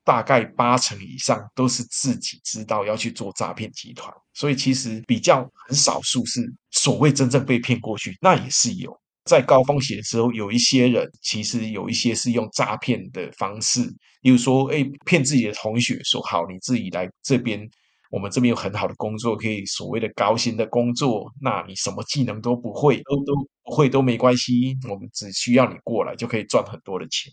[0.04, 9.00] 大概八成以上都是自己知道要去做诈骗集团，所以其实比较很少数是所谓真正被骗过去，那也是有。
[9.26, 13.82] 在高风险的时候，有一些人其实有一些是用诈骗的方式，
[14.22, 17.68] 比如说，哎，骗自己的同学说好，你自己来这边，
[18.12, 27.32] 我们这边有很好的工作，可以所谓的高薪的工作，那你什么技能都不会，都都不会都没关系，我们只需要你过来就可以赚很多的钱。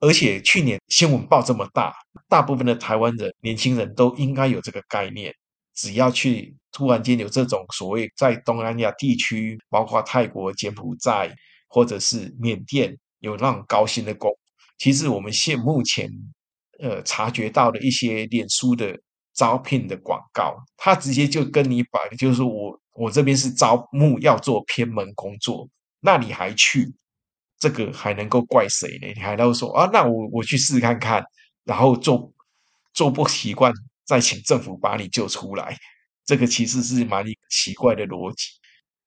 [0.00, 1.94] 而且去年新闻报这么大，
[2.28, 5.32] 大部分的台湾人年轻人都应该有这个概念，
[5.74, 11.34] 只要去突然间有这种所谓在东南亚地区，包括泰国、柬埔寨
[11.68, 14.30] 或者是缅甸有那种高薪的工，
[14.78, 16.10] 其实我们现目前
[16.80, 18.98] 呃察觉到的一些脸书的。
[19.36, 25.68] 招聘的广告，他直接就跟你摆，就是说我我这边是招募要做偏门工作，
[25.98, 26.94] 那你还去，
[27.58, 29.08] 这个还能够怪谁呢？
[29.08, 31.20] 你还能说啊，那我我去试看看，
[31.64, 32.32] 然后做
[32.92, 33.72] 做不习惯，
[34.04, 35.76] 再请政府把你救出来，
[36.24, 38.48] 这个其实是蛮奇怪的逻辑。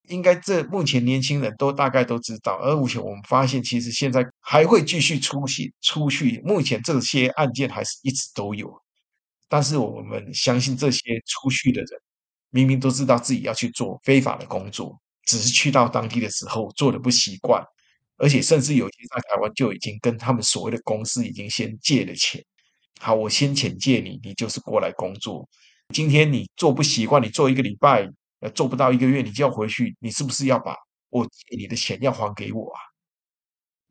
[0.09, 8.71] 应该这目前年轻人都大概都知道，而目前我们发现，其实现在还会继续出现出去，目前这些案件还是一直都有。
[9.49, 11.89] 但是我们相信这些出去的人，
[12.51, 17.61] 明明都知道自己要去做非法的工作，只是去到当地的时候做的不习惯，
[18.17, 22.41] 而且甚至有些在台湾就已经跟他们所谓的公司已经先借了钱。
[22.99, 25.47] 好，我先钱借你，你就是过来工作。
[25.93, 30.75] 今天你做不习惯，你做一个礼拜，呃，做不到一个月，你就要回去，你是不是要把
[31.09, 32.79] 我借你的钱要还给我啊？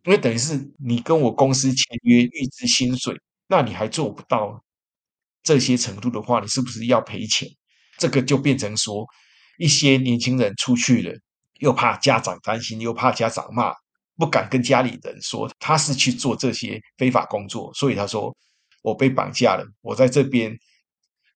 [0.04, 3.14] 因为等于是你跟我公司签约预支薪水，
[3.48, 4.62] 那你还做不到。
[5.42, 7.48] 这些程度的话，你是不是要赔钱？
[7.98, 9.06] 这个就变成说，
[9.58, 11.16] 一些年轻人出去了，
[11.60, 13.72] 又怕家长担心，又怕家长骂，
[14.16, 18.36] 不敢跟家里人说他是去做这些非法工作，所以他说
[18.86, 20.56] 我被绑架了，我在这边，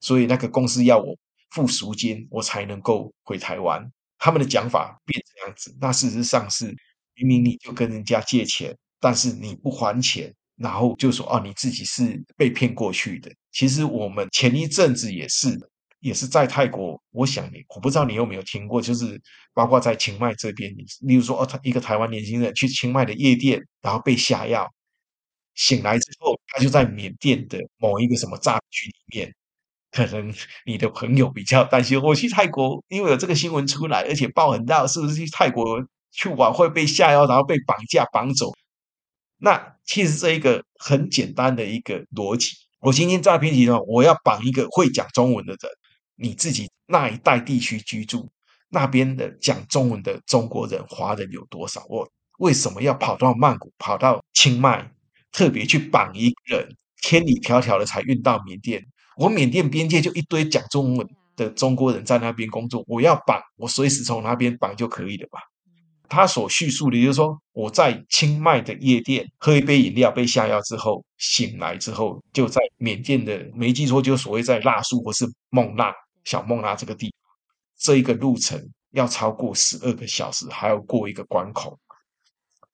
[0.00, 1.16] 所以那个公司要我
[1.50, 3.84] 付赎金，我才能够回台湾。
[4.18, 6.66] 他们的讲法变这样子，那事实上是
[7.16, 10.32] 明明你就跟人家借钱，但是你不还钱。
[10.54, 13.32] 然后就说哦，你自己是被骗过去的。
[13.50, 15.58] 其实我们前一阵子也是，
[16.00, 17.02] 也是在泰国。
[17.10, 19.20] 我想你，我不知道你有没有听过，就是
[19.54, 20.70] 包括在清迈这边，
[21.00, 24.70] 例如说哦，他一个台湾年轻人去清迈的夜店，然后被下药，
[25.60, 29.34] 醒来之后，他就在缅甸的某一个什么诈骗局里面。
[29.90, 30.32] 可能
[30.64, 38.50] 你的朋友比较担心，我去泰国，因为有这个新闻出来，而且报很大，是不是去泰国去玩会被下药，然后被绑架绑走？
[39.36, 45.70] 那其实这一个很简单的一个逻辑，我今天诈骗集团，我要绑一个会讲中文的人，
[46.16, 48.30] 你自己那一带地区居住，
[48.70, 51.84] 那边的讲中文的中国人、华人有多少？
[51.88, 52.08] 我
[52.38, 54.92] 为什么要跑到曼谷、跑到清迈，
[55.32, 56.68] 特别去绑一个人，
[57.02, 58.82] 千里迢迢的才运到缅甸？
[59.16, 61.06] 我缅甸边界就一堆讲中文
[61.36, 65.40] 的中国人在那边工作，我要绑，我随时从那边绑就可以了吧？
[66.08, 77.30] 他所叙述的，就是说我在清迈的夜店喝一杯饮料，被下药之后醒来之后，就在缅甸的没记错，就所谓在腊树或是孟腊小孟纳这个地方，
[77.78, 78.60] 这一个路程
[78.90, 81.78] 要超过十二个小时，还要过一个关口。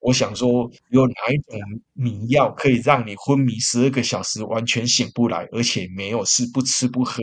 [0.01, 1.59] 我想说，有哪一种
[1.95, 7.23] 迷药可以让你昏迷十二个小时完全醒不来，而且没有事，不吃不喝？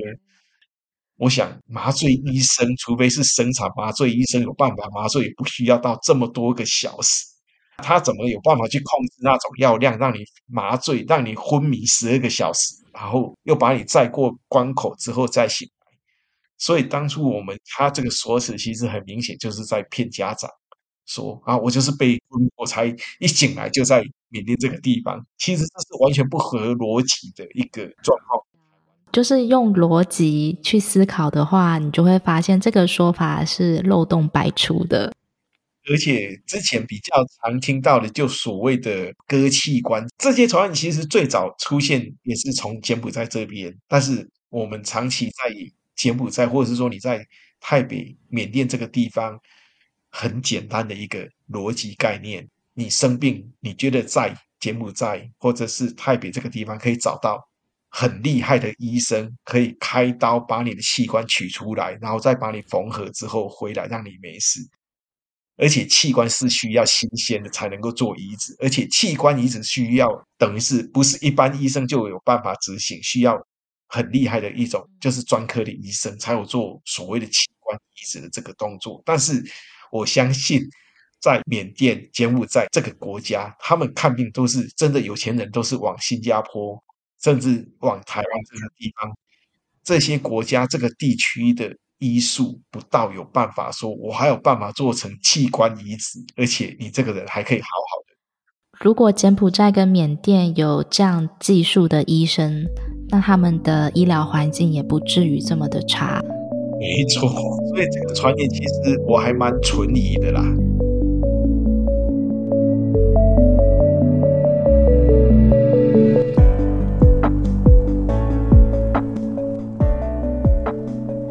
[1.18, 7.24] 我想麻醉医生，除非是生产麻醉医生有办法麻醉，也不需要到这么多个小时。
[7.78, 15.98] 他怎么有办法去控制那种药量，让你麻醉，让你昏迷十二个小时，然后又把你再过关口之后再醒来？
[16.58, 20.50] 所以当初我们他这个说辞，其实很明显就是在骗家长，
[21.06, 22.86] 说啊，我就是被昏，我才
[23.20, 25.26] 一醒来就在缅甸这个地方。
[25.38, 28.42] 其实这是完全不合逻辑的一个状况。
[29.12, 35.14] 就是用逻辑去思考的话，你就会发现这个说法是漏洞百出的。
[35.88, 43.72] 而且之前比较常听到的，就所谓的割器官这些传闻，其实最早出现也是从柬埔寨这边。
[43.88, 45.54] 但是我们长期在
[45.96, 47.24] 柬埔寨，或者是说你在
[47.60, 49.38] 泰北、缅甸这个地方，
[50.14, 57.50] 很简单的一个逻辑概念：你生病，你觉得在柬埔寨或者是泰北这个地方可以找到。
[57.96, 64.60] 很厉害的医生可以开刀把你的器官取出来，然后再把你缝合之后回来让你没事。
[65.58, 70.10] 而且器官是需要新鲜的才能够做移植，而且器官移植需要
[70.40, 73.40] 等于是不是一般医生就有办法执行，需要
[73.86, 79.04] 很厉害的一种就是专科的医生才有做所谓的器官移植的这个动作。
[79.06, 79.34] 但是
[79.94, 80.62] 我相信
[81.22, 86.84] 在缅甸、柬埔寨这个国家，他们看病都是真的有钱人，都是往新加坡。
[87.24, 89.10] 甚至往台湾这个地方，
[89.82, 98.84] 这些国家这个地区的医术不到有办法说，我还有办法做成器官移植，而且你这个人还可以好好的。
[98.84, 102.66] 如果柬埔寨跟缅甸有这样技术的医生，
[103.08, 106.22] 那他们的医疗环境也不至于这么的差。
[106.84, 110.44] 没错，所以这个传言其实我还蛮存疑的啦。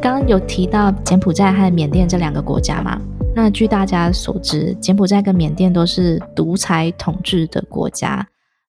[0.00, 2.98] 刚刚有提到柬埔寨和缅甸这两个国家嘛？
[3.34, 8.26] 那据大家所知，柬埔寨跟缅甸都是独裁统治的国家。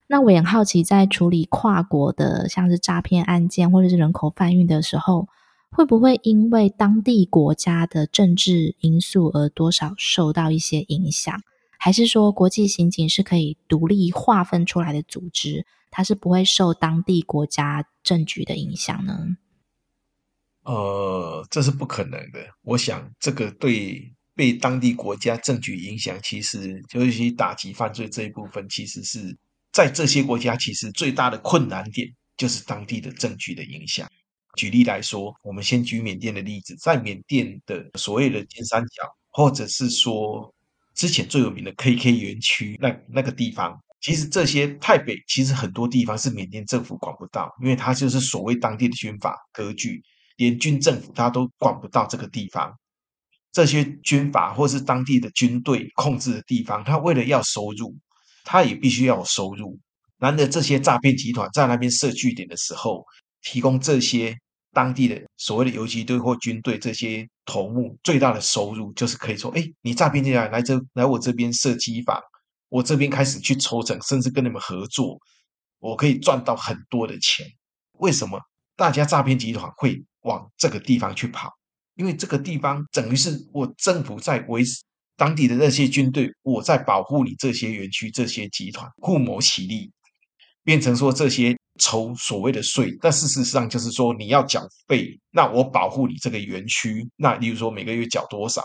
[0.08, 5.28] 那我也很好奇，在处理跨国的像是诈骗案件或者是人口贩运的时候，
[5.76, 11.42] 会不会因为当地国家的政治因素而多少受到一些影响？
[11.80, 19.36] 还是说国际刑警是可以独立划分出来的组织，它是不会受当地国家政局的影响呢？
[20.64, 22.40] 呃，这是不可能的。
[22.62, 29.36] 我想，这个对被当地国家政局影响，其实就是打击犯罪这一部分，其实是
[29.72, 32.08] 在这些国家，其实最大的困难点
[32.38, 34.08] 就是当地的政局的影响。
[34.58, 40.54] 举例来说，我们先举缅甸的例子，在缅甸的所谓的金三角，或者是说
[40.94, 50.02] 之前最有名的 KK 园区那那个地方，其实这些泰北其实很多地方是缅甸政府管不到，因为它就是所谓当地的军阀割据。
[50.38, 52.76] 连军政府他都管不到这个地方，
[53.52, 57.96] 这些军阀或是当地的军队控制的地方，他为了要收入，
[58.44, 59.80] 他也必须要有收入。
[60.18, 63.06] 难得这些诈骗集团在那边设据点的时候，
[63.44, 64.36] 提供这些
[64.74, 72.20] 当地的所谓的游击队或军队这些头目最大的收入，就是可以说：哎，你诈骗进来来这来我这边设机房，
[72.70, 75.18] 我这边开始去抽成，甚至跟你们合作，
[75.80, 77.46] 我可以赚到很多的钱。
[78.00, 78.40] 为什么
[78.76, 80.04] 大家诈骗集团会？
[80.24, 81.52] 往这个地方去跑，
[81.96, 84.82] 因为这个地方等于是我政府在维持
[85.18, 89.92] 当地的那些军队，我在保护你这些园区、这些集团，互谋其利，
[90.64, 98.64] 变成说这些抽所谓的税，但事实上就是说你要缴费，那我保护你这个园区，那例如说每个月缴多少，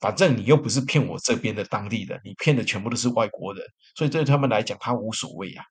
[0.00, 5.64] 反正你又不是骗我这边的当地人，你骗的全部都是外国人，所以对他们来讲，他无所谓啊，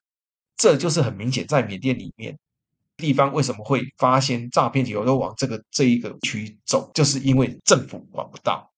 [0.56, 2.38] 这就是很明显在缅甸里面。
[2.96, 8.68] 地方为什么会发现诈骗集团都往这个这一个区走，就是因为政府管不到。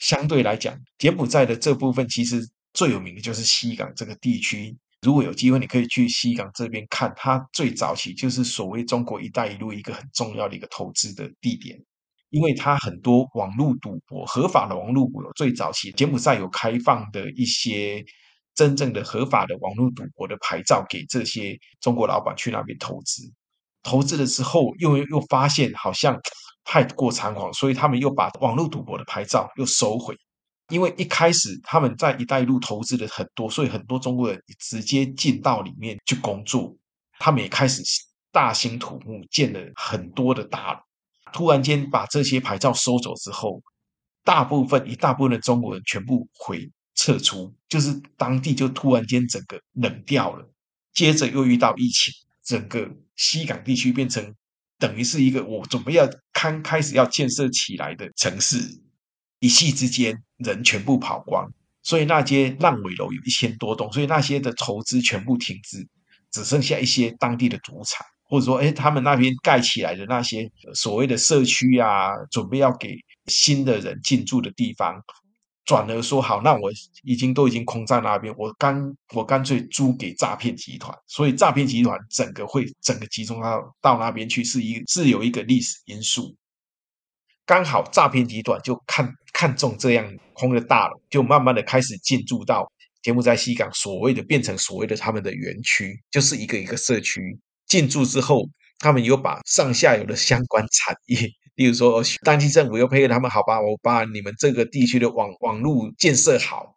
[0.00, 4.76] 相对来讲，柬埔寨的这部分其实最有名的就是西港这个地区。
[5.02, 11.76] 如果有机会，你可以去西港这边看，它最早期就是所谓中国“一带一路”一个很重要的一个投资的地点，
[12.30, 18.04] 因为它很多网络赌博，合法的网络赌博，最早期柬埔寨有开放的一些
[18.54, 23.22] 真正的合法的网络赌博的牌照给这些中国老板去那边投资。
[23.82, 26.16] 投资了之后，又又发现好像
[26.62, 30.16] 太过猖狂，所以他们又把网络赌博的牌照又收回。
[30.72, 36.74] 因为一开始他们在“一带一路”投资的很多，所以很多中国人直接进到里面去工作。
[37.18, 37.82] 他们也开始
[38.32, 40.80] 大兴土木，建了很多的大楼。
[41.32, 43.62] 突然间把这些牌照收走之后，
[44.24, 50.50] 大部分一大部分的中国人全部回撤出，就是当地就突然间整个冷掉了。
[50.94, 52.12] 接着又遇到疫情。
[52.44, 54.34] 整个西港地区变成
[54.76, 58.58] 等于是一个我准备要开开始要建设起来的城市，
[59.42, 65.84] 一夕之间人全部跑光，所以那些烂尾楼有一千多栋，所以那些的投资全部停滞，
[66.30, 75.02] 只剩下一些当地的赌场，或者说，哎，他们那边盖起来的那些所谓的社区啊，准备要给新的人进驻的地方。
[75.64, 76.70] 转而说好，那我
[77.02, 78.80] 已经都已经空在那边，我干
[79.12, 86.36] 我干脆租给诈骗集团，所以诈骗集团整个会整个集中到到那边去，是一是有一个历史因素。
[87.44, 92.70] 刚好诈骗集团就看看中这样空的大楼，就慢慢的开始进驻到
[93.02, 97.20] 柬埔寨西港，所谓的变成所谓的他们的园区，就是一个一个社区
[97.66, 101.28] 进驻之后，他们又把上下游的相关产业。
[101.56, 106.76] 例如说，当地政府又配合他们，好吧，我把你们这个地区的网网络建设好，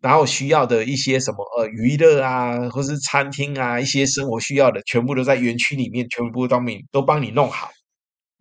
[0.00, 7.72] 然后需要的一些什么呃娱乐啊，或是餐厅啊，一些生活需要的，全部都在园区里面，全部都帮你都帮你弄好。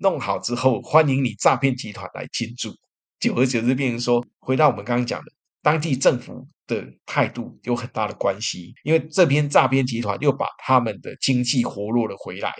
[0.03, 2.75] 弄好之后，欢迎你诈骗集团来进驻。
[3.21, 5.31] 久而久之，变成说，回到我们刚刚讲的，
[5.61, 12.53] 当地政府的态度有很大的关系，因为这边诈骗集团又把他们的经济活络了回来。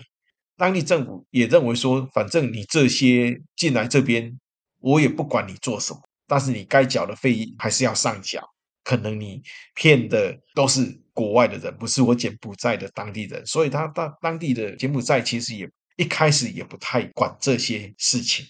[0.56, 4.40] 当地政府也认为说，反正你这些进来这边，
[4.80, 8.42] 我也不管你做什么，但是你该缴的费还是要上缴。
[8.86, 9.42] 可能你
[9.76, 18.46] 骗的都是国外的人，不是我柬埔寨的当地人，所以他当当地的柬埔寨其实也一开始也不太管这些事情。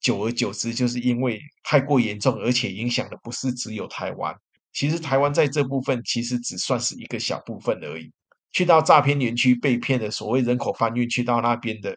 [0.00, 4.34] 久而久之，就是因为太过严重，而且影响的不是只有台湾。
[4.72, 8.10] 其实台湾在这部分其实只算是一个小部分而已。
[8.52, 11.96] 去到诈骗园区被骗的所谓人口贩运，去到那边的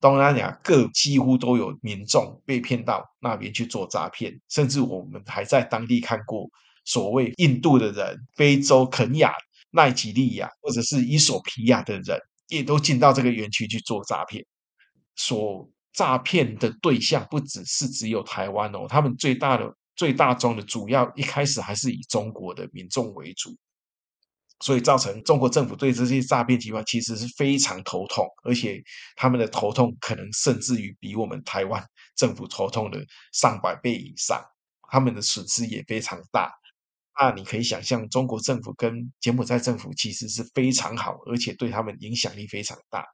[0.00, 6.48] 东南亚各几乎都有民众被骗到那边去做诈骗，甚至我们还在当地看过
[6.84, 9.32] 所谓印度的人、非洲肯亚、
[9.70, 12.18] 奈及利亚或者是伊索皮亚的人，
[12.54, 14.44] 也都进到这个园区去做诈骗。
[15.16, 23.56] 所诈骗的对象不只是只有台湾哦，他们最大的、最大宗的主要一开始还是以中国的民众为主。
[24.60, 28.82] 所以造成中国政府对这些诈骗集团其实是非常头痛，而且
[29.14, 31.84] 他们的头痛可能甚至于比我们台湾
[32.16, 34.40] 政府头痛的上百倍以上，
[34.90, 36.50] 他们的损失也非常大。
[37.20, 43.04] 那你可以想象，中国政府跟柬埔寨政府其实是非常好，而且对他们影响力非常大。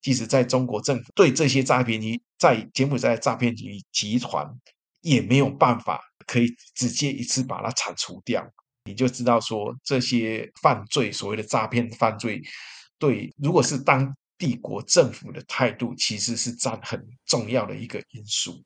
[0.00, 4.44] 即使在中国政府对这些诈骗集，在柬埔寨诈骗集集团
[5.00, 8.44] 也没有办法可以直接一次把它铲除掉。
[8.84, 12.42] 你就知道说，这些犯罪，所谓的诈骗犯罪，
[12.98, 18.60] 对，如果是当地国政府的态度，其实是占很重要的一个因素。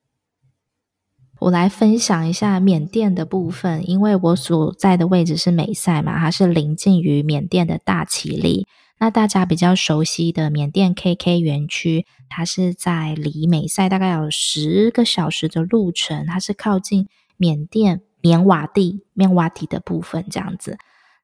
[1.38, 8.66] 我来分享一下缅甸的部分，因为我所在的位置是美赛嘛，它是临近于缅甸的大其力。
[8.98, 18.02] 那大家比较熟悉的缅甸 KK 园区，它是在离美赛大概有十个小时的路程，它是靠近缅甸。
[18.22, 20.78] 棉瓦蒂、棉瓦蒂的部分这样子，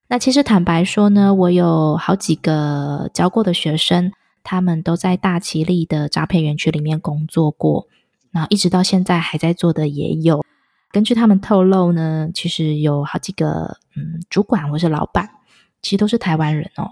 [0.07, 4.13] 那其实坦白说呢，我有好几个教过的学生，
[4.45, 7.89] 他们都在大其力的诈骗园区里面工作过，
[8.33, 10.45] 然后一直到现在还在做的也有。
[10.91, 15.30] 根据他们透露呢，其实有好几个嗯主管或是老板，
[15.80, 16.91] 其实都是台湾人哦。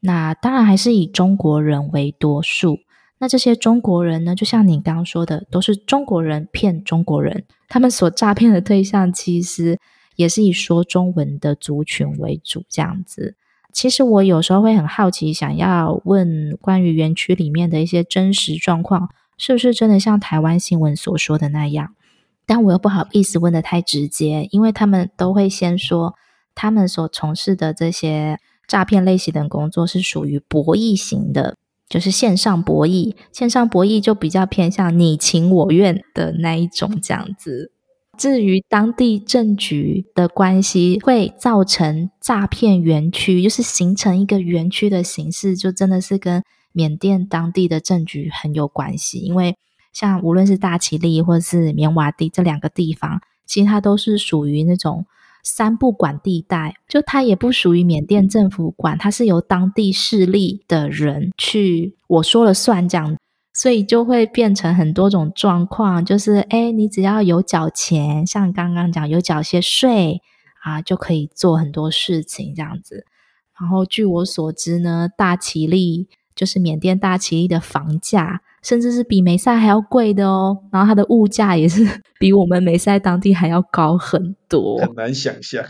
[0.00, 2.78] 那当然还是以中国人为多数。
[3.18, 7.44] 那这些中国人呢，就像你刚刚说的，都是中国人骗中国人。
[7.66, 9.78] 他们所诈骗的对象，其实
[10.16, 12.64] 也是以说中文的族群为主。
[12.68, 13.34] 这样子，
[13.72, 21.94] 其实我有时候会很好奇，想要问关于园区里面的一些真实状况，是不是真的像台湾新闻所说的那样？
[22.46, 26.14] 但我又不好意思问的太直接，因为他们都会先说，
[26.54, 31.56] 他们所从事的这些诈骗类型的工作是属于博弈型的。
[31.88, 37.70] 就是线上博弈，线上博弈就比较偏向你情我愿的那一种这样子。
[38.18, 46.42] 至于当地政局的关系，会造成诈骗园区，就是形成一个园区的形式，就真的是跟
[46.76, 49.18] 缅甸当地的政局很有关系。
[49.18, 49.56] 因为
[49.92, 55.06] 像无论是大其力或是棉瓦蒂这两个地方，其实它都是属于那种。
[55.48, 63.16] 三不管地带，就它也不属于缅甸政府管，它是由当地势力的人去我说了算这样，
[63.54, 70.20] 所以就会变成很多种状况，就是诶，你只要有缴钱，像刚刚讲有缴些税
[70.64, 73.06] 啊，就可以做很多事情这样子。
[73.60, 78.42] 然后据我所知呢，大其力就是缅甸大其力的房价。
[78.62, 81.86] 甚至是比梅赛还要贵的哦，然后它的物价也是
[82.18, 85.64] 比我们梅赛当地还要高很多，很难想象。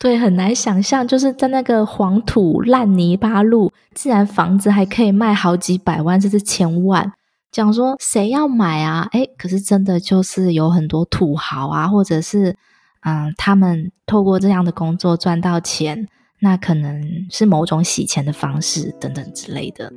[0.00, 7.12] 对，很难想象，就是在那个黄土烂泥巴路，竟然房子还可以卖好几百万，甚至千万。
[7.52, 9.08] 讲说谁要买啊？
[9.12, 12.56] 哎，可是真的就是有很多土豪啊，或者是
[13.02, 16.08] 嗯，他们透过这样的工作赚到钱，
[16.40, 19.92] 那可能是某种洗钱的方式等等之类的。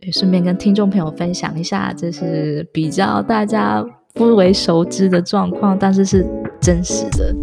[0.00, 3.84] 也，顺便跟听众朋友分享一下，这是比较大家
[4.14, 6.24] 不为熟知的状况，但是是
[6.60, 7.34] 真实的。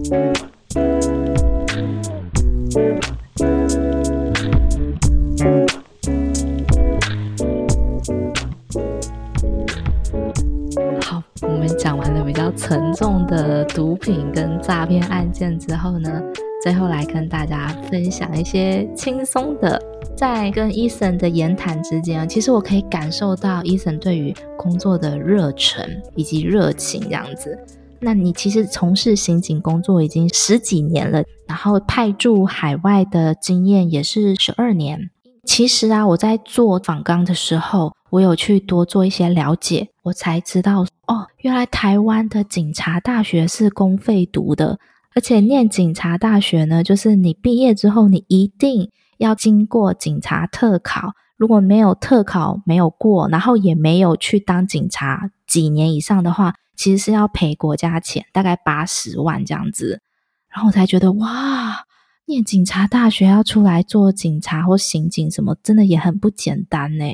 [11.02, 16.22] 好，我们讲完了比较沉重的毒品跟诈骗案件之后呢，
[16.66, 19.80] 最后来跟大家分享一些轻松的。
[20.18, 27.56] 在跟 Ethan 的言谈之间，其实我可以感受到 Ethan 对于工作的热忱以及热情这样子。
[28.00, 35.12] 那你其实从事刑警工作已经十几年了，然后派驻海外的经验也是十二年。
[35.44, 44.80] 其实啊，我在做访纲的时候，我有去多做一些了解，我才知道哦，原来台湾的警察大学是公费读的，
[45.16, 48.92] 而且念警察大学呢，就是你毕业之后，你一定。
[49.18, 60.02] 要经过警察特考，如果没有特考没有过，然后也没有去当警察几年以上的话，其实是要赔国家钱，大概八十万这样子。
[60.50, 61.86] 然后我才觉得哇，
[62.26, 67.06] 念警察大学要出来做警察或刑警什么，真的也很不简单呢。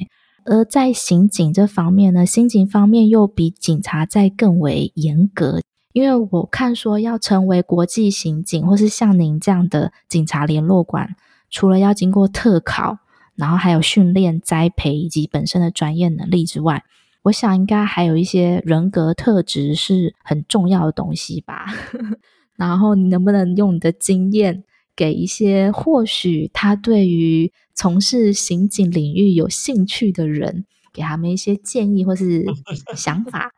[0.45, 5.61] 而在刑警这方面呢，刑警方面又比警察再更为严格，
[5.93, 11.15] 因为我看说要成为国际刑警或是像您这样的警察联络官。
[11.49, 12.99] 除了要经过特考，
[13.35, 16.85] 然后还有训练、栽培以及本身的专业能力之外，
[17.23, 21.65] 我想应该还有一些人格特质是很重要的东西吧。
[22.55, 24.63] 然后你能不能用你的经验，
[24.95, 32.45] 给一些或许他对于从事刑警领域有兴趣的人，给他们一些建议或是
[32.95, 33.51] 想法？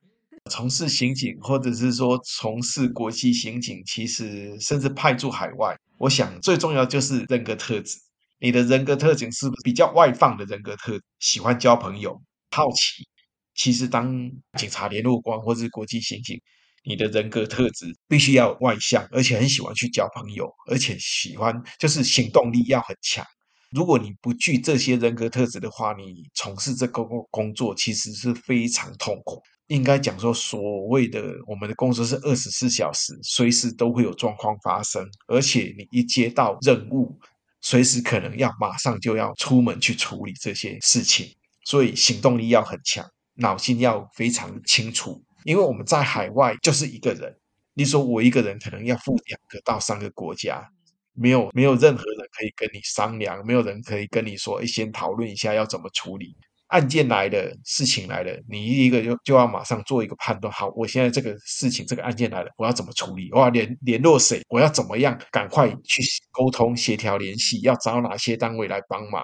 [0.51, 7.97] 从事刑警，或者是说从事国际刑警，其实甚至派驻海外，我想最重要就是人格特质。
[8.39, 12.21] 你的人格特质是比较外放的人格特，喜欢交朋友，
[12.51, 13.07] 好奇。
[13.55, 16.37] 其实当警察联络官或是国际刑警，
[16.83, 23.25] 你的人格特质必须要外向，而且很喜欢去交朋友，而且喜欢就是行动力要很强。
[23.71, 29.41] 如果你不具这些人格特质的话，你从事这个工作其实是非常痛苦。
[29.67, 37.17] 应该讲说，所谓的我们的工作是二十四小时，随时都会有状况发生，而且你一接到任务，
[37.61, 41.33] 随时可能要马上就要出门去处理这些事情，
[41.65, 43.05] 所以行动力要很强，
[43.35, 45.23] 脑筋要非常清楚。
[45.45, 47.33] 因为我们在海外就是一个人，
[47.73, 50.65] 你说我一个人可能要赴两个到三个国家，
[51.13, 56.35] 没有没有任何人可以跟你商量，没有人可以跟你说，哎，先讨论一下要怎么处理。
[56.73, 60.51] 案件来了，事情来了，你一个就就要马上做一个判断。
[60.51, 63.29] 好，我现在这个事情，这个案件来了，我要怎么处理？
[63.31, 64.41] 我要联联络谁？
[64.49, 65.15] 我要怎么样？
[65.31, 66.01] 赶快去
[66.31, 69.23] 沟通协调联系，要找哪些单位来帮忙？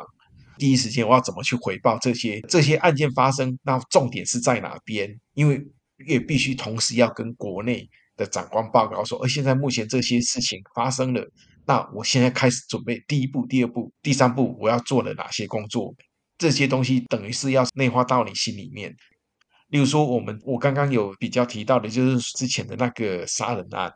[0.60, 3.58] 第一时间我要怎么去回报这些这些案件发生？
[3.64, 5.10] 那重点是在哪边？
[5.34, 5.60] 因为
[6.08, 11.26] 也必须同时要跟国内的长官报告说，而现在目前这些事情发生了，
[11.66, 15.96] 那我现在开始准备第一步、第二步、第三步，我要做了哪些工作？
[16.40, 18.96] 这些东西等于是要内化到你心里面。
[19.68, 23.94] 例如说，我们我刚刚有比较提到的，就是之前的那个杀人案。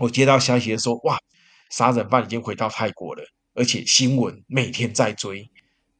[0.00, 1.16] 我接到消息的时候，哇，
[1.70, 3.22] 杀人犯已经回到泰国了，
[3.54, 5.48] 而且新闻每天在追。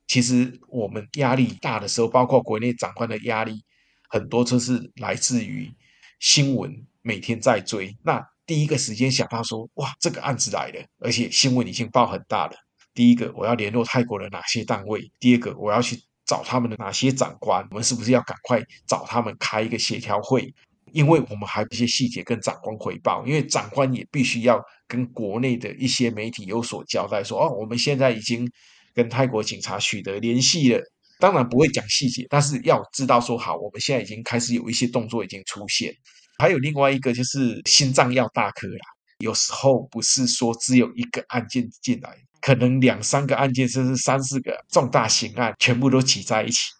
[0.08, 3.62] 其实我们压力大的时候，包括国内长官的压力，
[4.08, 5.72] 很多都是来自于
[6.18, 7.96] 新闻每天在追。
[8.02, 12.56] 那第一个时间想到说，哇，这个案子来了，而且新闻已经报很大了。
[12.96, 15.12] 第一个，我要联络泰国的哪些单位？
[15.20, 17.64] 第二个，我要去找他们的哪些长官？
[17.70, 20.52] 我们是不是要赶快找他们开一个协调会？
[20.92, 28.50] 因为我们还有一些细节跟长官回报，因为长官也必须要跟国内的一些媒体有所交代说，说哦，我们现在已经
[28.94, 30.80] 跟泰国警察取得联系了。
[31.18, 35.92] 当然不会讲细节，但是要知道说好，我们现在已经开始有一些动作已经出现。
[36.38, 38.86] 还有另外一个就是心脏要大颗啦，
[39.18, 42.16] 有时候不是说只有一个案件进来。
[42.46, 46.70] 可能两三个案件，甚至三四个重大刑案，全部都挤在一起。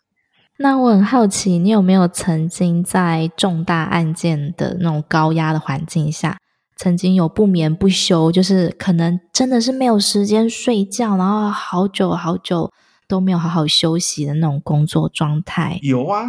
[0.59, 6.39] 那我很好奇，你有没有曾经在重大案件的那种高压的环境下，
[6.77, 12.73] 曾经有不眠不休，就是可能真的是没有时间睡觉，然后好久好久
[13.09, 15.81] 都没有好好休息的那种工作状态？
[15.83, 16.27] 有啊，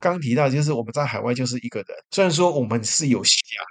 [0.00, 3.62] 刚提到就是我们在海外就是一个人，虽然说我们是有休假，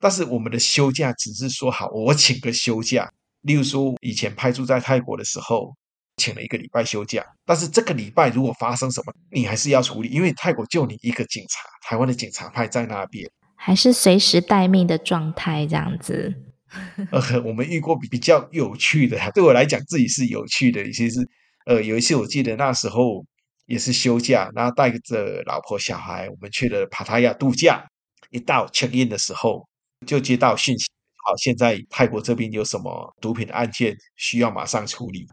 [0.00, 3.12] 但是我们的休假只是说好，我请个休假。
[3.42, 5.74] 例如说，以前派驻在泰国的时候，
[6.16, 16.32] 请了一个礼拜休假，但是这个礼拜如果发生什么，你还是要处理，因为泰国就你一个警察，台湾的警察派在那边，还是随时待命的状态这样子。
[17.10, 21.20] 呃，我们遇过比比较有趣的，对我来讲自己是有趣的，其实
[21.66, 23.24] 呃有一次我记得那时候
[23.66, 27.84] 也是休假，然后带着老婆小孩，我们去了帕塔亚度假，
[28.30, 29.68] 一到 check in 的时候
[30.06, 30.86] 就接到讯息。
[31.24, 35.24] 好，现在泰国这边有什么毒品的案件需要马上处理，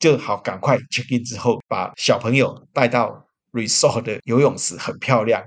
[0.00, 5.40] 就好赶快 check in 之后，把小朋友带到 resort 的游泳池，很漂亮，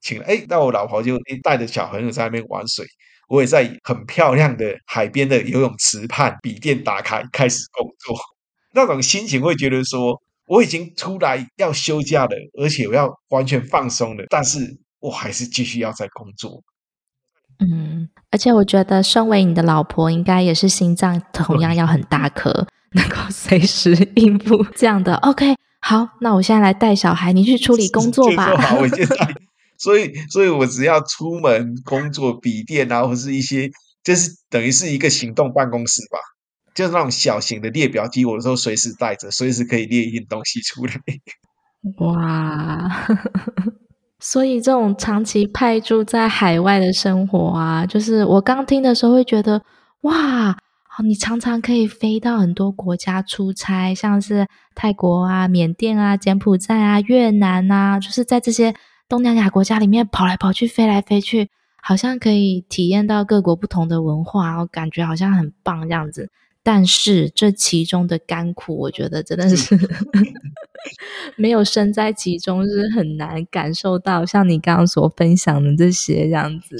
[0.00, 0.24] 请了。
[0.24, 2.86] 哎，那我老婆就带着小朋友在那边玩水，
[3.28, 8.16] 我也在很漂亮的海边的游泳池畔，笔电打开开始工作，
[8.72, 16.62] 那种心情会觉得说，我已经出来要休假了，而且我要完全放松了，但是我还是继续要在工作。
[17.70, 25.14] 嗯，而且我觉得，身为你的老婆，应该也是心脏同样要很大颗， 能够随时应付这样的。
[25.16, 28.56] OK，好，那我现在来带小孩，你去处理工作吧。
[28.56, 29.34] 好，我现在，
[29.78, 33.70] 所以，所以我只要出门工作，笔电啊，或是一些，
[34.02, 36.18] 就是等于是一个行动办公室吧，
[36.74, 40.94] 就是那种小型的列表机，我都随时带着，随时可以列印东西出来。
[41.98, 43.06] 哇！
[44.24, 49.60] 所以，这种长期派驻在海外的生活啊，就是我刚听的时候会觉得，
[50.02, 50.56] 哇，
[51.02, 54.46] 你常常可以飞到很多国家出差，像是
[54.76, 58.72] 泰国啊、缅甸啊、柬埔寨啊、越南啊，就是在这些
[59.08, 61.50] 东南亚国家里面跑来跑去、飞来飞去，
[61.82, 66.30] 好像可以体验到各国不同的文化，我感觉好像很棒这样子。
[66.62, 69.76] 但是这其中的甘苦，我觉得真的是
[71.36, 74.24] 没有身在其中是很难感受到。
[74.24, 76.76] 像你刚刚所分享的这些这样子，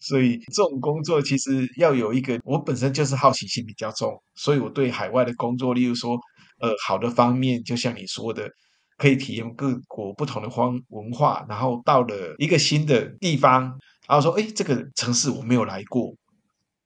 [0.00, 6.18] 所以这种工作其实要有一个，我本身就是好奇心比较重，所以我对海外的工作，例如说，
[6.60, 8.48] 呃，好的方面，就像你说的，
[8.96, 16.14] 可以体验各国不同的方文化，然后到了一个新的地方，然后说，哎，这个城市我没有来过。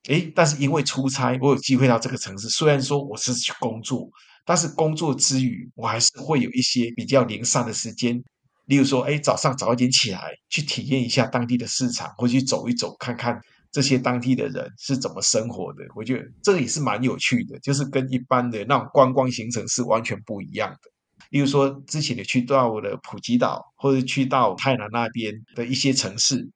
[0.09, 2.48] 诶，但是因为出差，我有机会到这个城市。
[2.48, 4.09] 虽然说我是去工作，
[4.44, 8.20] 但是工作之余，我还是会有一些比较零散的时间。
[8.66, 13.40] 例如说，诶，早上早一点起来，去体验一下当地的市场，或去走一走，看看
[13.70, 15.84] 这些当地的人是怎么生活的。
[15.94, 20.78] 我觉得这个也是蛮有趣的，就是跟一般的那种观光行程是完全不一样的。
[21.30, 26.50] 例如说，之前你去到了普吉岛，或者去到泰南那边的一些城市。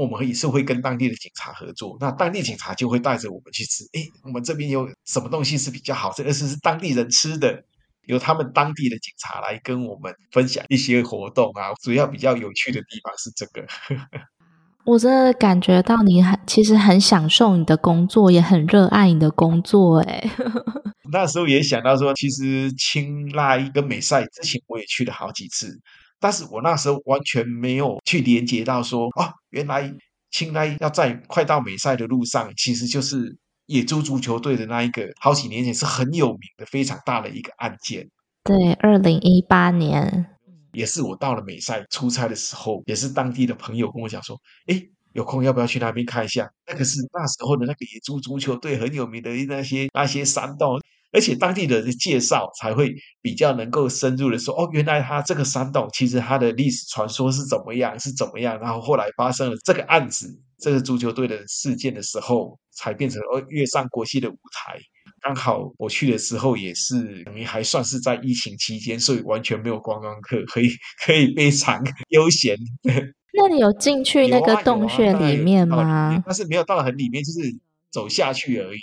[0.00, 3.84] 我们也是会跟当地的警察合作，那当地警察就会带着我们去吃。
[3.92, 7.62] 哎，我们这边有什么东西是比较好吃，而是是当地人吃的，
[8.06, 11.74] 由他们当地的警察来跟我们分享一些活动啊。
[11.82, 13.66] 主要比较有趣的地方是这个。
[14.86, 19.98] 我真的感觉到你很其实很享受你的工作，也很热爱你的工作。
[19.98, 20.30] 哎，
[21.12, 25.78] 那时候也想到说，其实清莱跟美赛之前我也去了好几次。
[26.20, 29.92] 但是我那时候完全没有去连接到说，哦，原来
[30.30, 38.06] 清莱要在快到美赛的路上，其实就是野猪足球队的那一个，好几年前是很有名的、非常大的一个案件。
[38.44, 40.26] 对，二零一八年，
[40.72, 44.80] 也是我到了美赛出差的时候，也是当地的朋友跟我讲说，哎，
[45.14, 46.48] 有空要不要去那边看一下？
[46.66, 50.80] 那个是那时候的那个野猪足球队很有名的那些那些山洞。
[51.12, 64.78] 而且当地的介绍才会比较能够深入的说，哦，原来他这个山洞其实它的历史传说是怎么样，是怎么样，然后后来发生了这个案子，这个足球队的事件的时候，才变成哦跃上国际的舞台。
[65.22, 70.68] 刚好我去的时候也是，等于还算是在疫情期间，所以完全没有观光客，可以
[71.04, 72.56] 可以非常悠闲。
[73.34, 75.76] 那你有进去那个洞穴里面吗？
[75.82, 77.54] 啊啊、但是没有到很里面，就是
[77.90, 78.78] 走下去而已。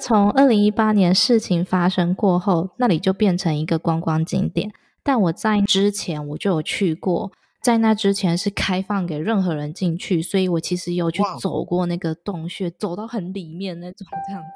[0.00, 4.72] 从二零一八年事情发生过后，那里就变成一个观光景点。
[5.02, 7.30] 但我在之前我就有去过，
[7.62, 14.48] 在那之前是开放给任何人进去，所以我其实有去走过那个洞穴走到很里面那种这样子。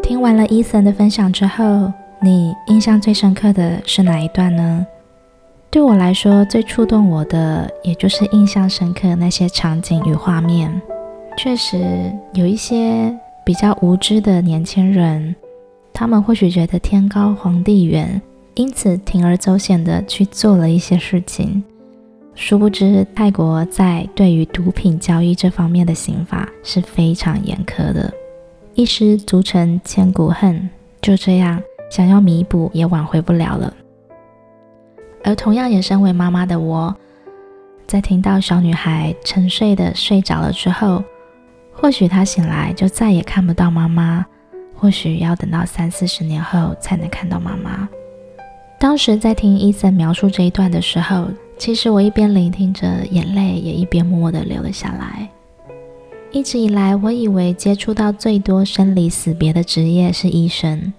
[0.00, 1.92] 听完了 Ethan 的分享之后。
[2.24, 4.86] 你印象最深刻的是哪一段呢？
[5.70, 10.80] 对我来说，最触动我的，也就是印象深刻那些场景与画面。
[11.36, 13.12] 确实，有一些
[13.44, 15.34] 比较无知的年轻人，
[15.92, 18.22] 他们或许觉得天高皇帝远，
[18.54, 21.64] 因此铤而走险的去做了一些事情。
[22.36, 28.12] 殊不知，泰国在对于毒品交易这方面的刑法是非常严苛的，
[28.74, 30.70] 一失足成千古恨。
[31.00, 31.60] 就这样。
[31.92, 33.70] 想要弥补也挽回不了了，
[35.22, 36.96] 而同样也身为妈妈的我，
[37.86, 41.04] 在听到小女孩沉睡的睡着了之后，
[41.70, 44.24] 或许她醒来就再也看不到妈妈，
[44.74, 47.86] 或许要等到三四十年后才能看到妈妈。
[48.80, 51.28] 当时在听 Ethan 描述这一段的时候，
[51.58, 55.28] 其实我一边聆听着，眼泪也一边默默地流了下来。
[56.30, 60.90] 一直以来，我以为接触到最多生离死别的职业是医生。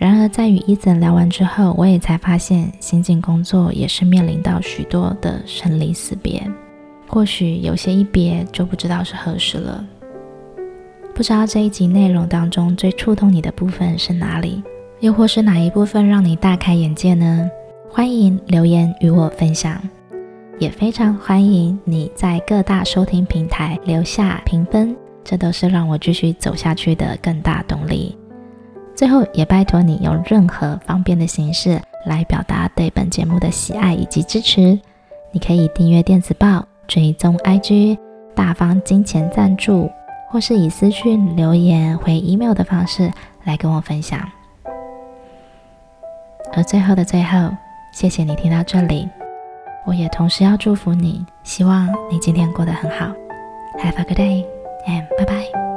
[0.00, 6.42] 然而，在与伊森聊完之后，我也才发现，新进工作也是面临到许多的生离死别。
[7.06, 9.84] 或许有些一别就不知道是何时了。
[11.14, 14.62] 不知道这一集内容当中最触动你的部分是哪里？
[15.00, 17.50] 又或是哪一部分让你大开眼界呢？
[17.90, 19.78] 欢迎留言与我分享，
[20.58, 28.16] 也非常欢迎你在各大收听平台留下评分，这都是让我继续走下去的更大动力。
[29.00, 34.78] 最后，也拜托你用任何方便的形式来表达对本节目的喜爱以及支持。
[35.32, 37.96] 你可以订阅电子报、追踪 IG、
[38.34, 39.90] 大方金钱赞助，
[40.28, 43.10] 或是以私讯留言回 email 的方式
[43.44, 44.20] 来跟我分享。
[46.52, 47.48] 而最后的最后，
[47.94, 49.08] 谢谢你听到这里，
[49.86, 53.06] 我也同时要祝福你，希望你今天过得很好。
[53.78, 54.44] Have a good day
[54.86, 55.69] and bye bye.。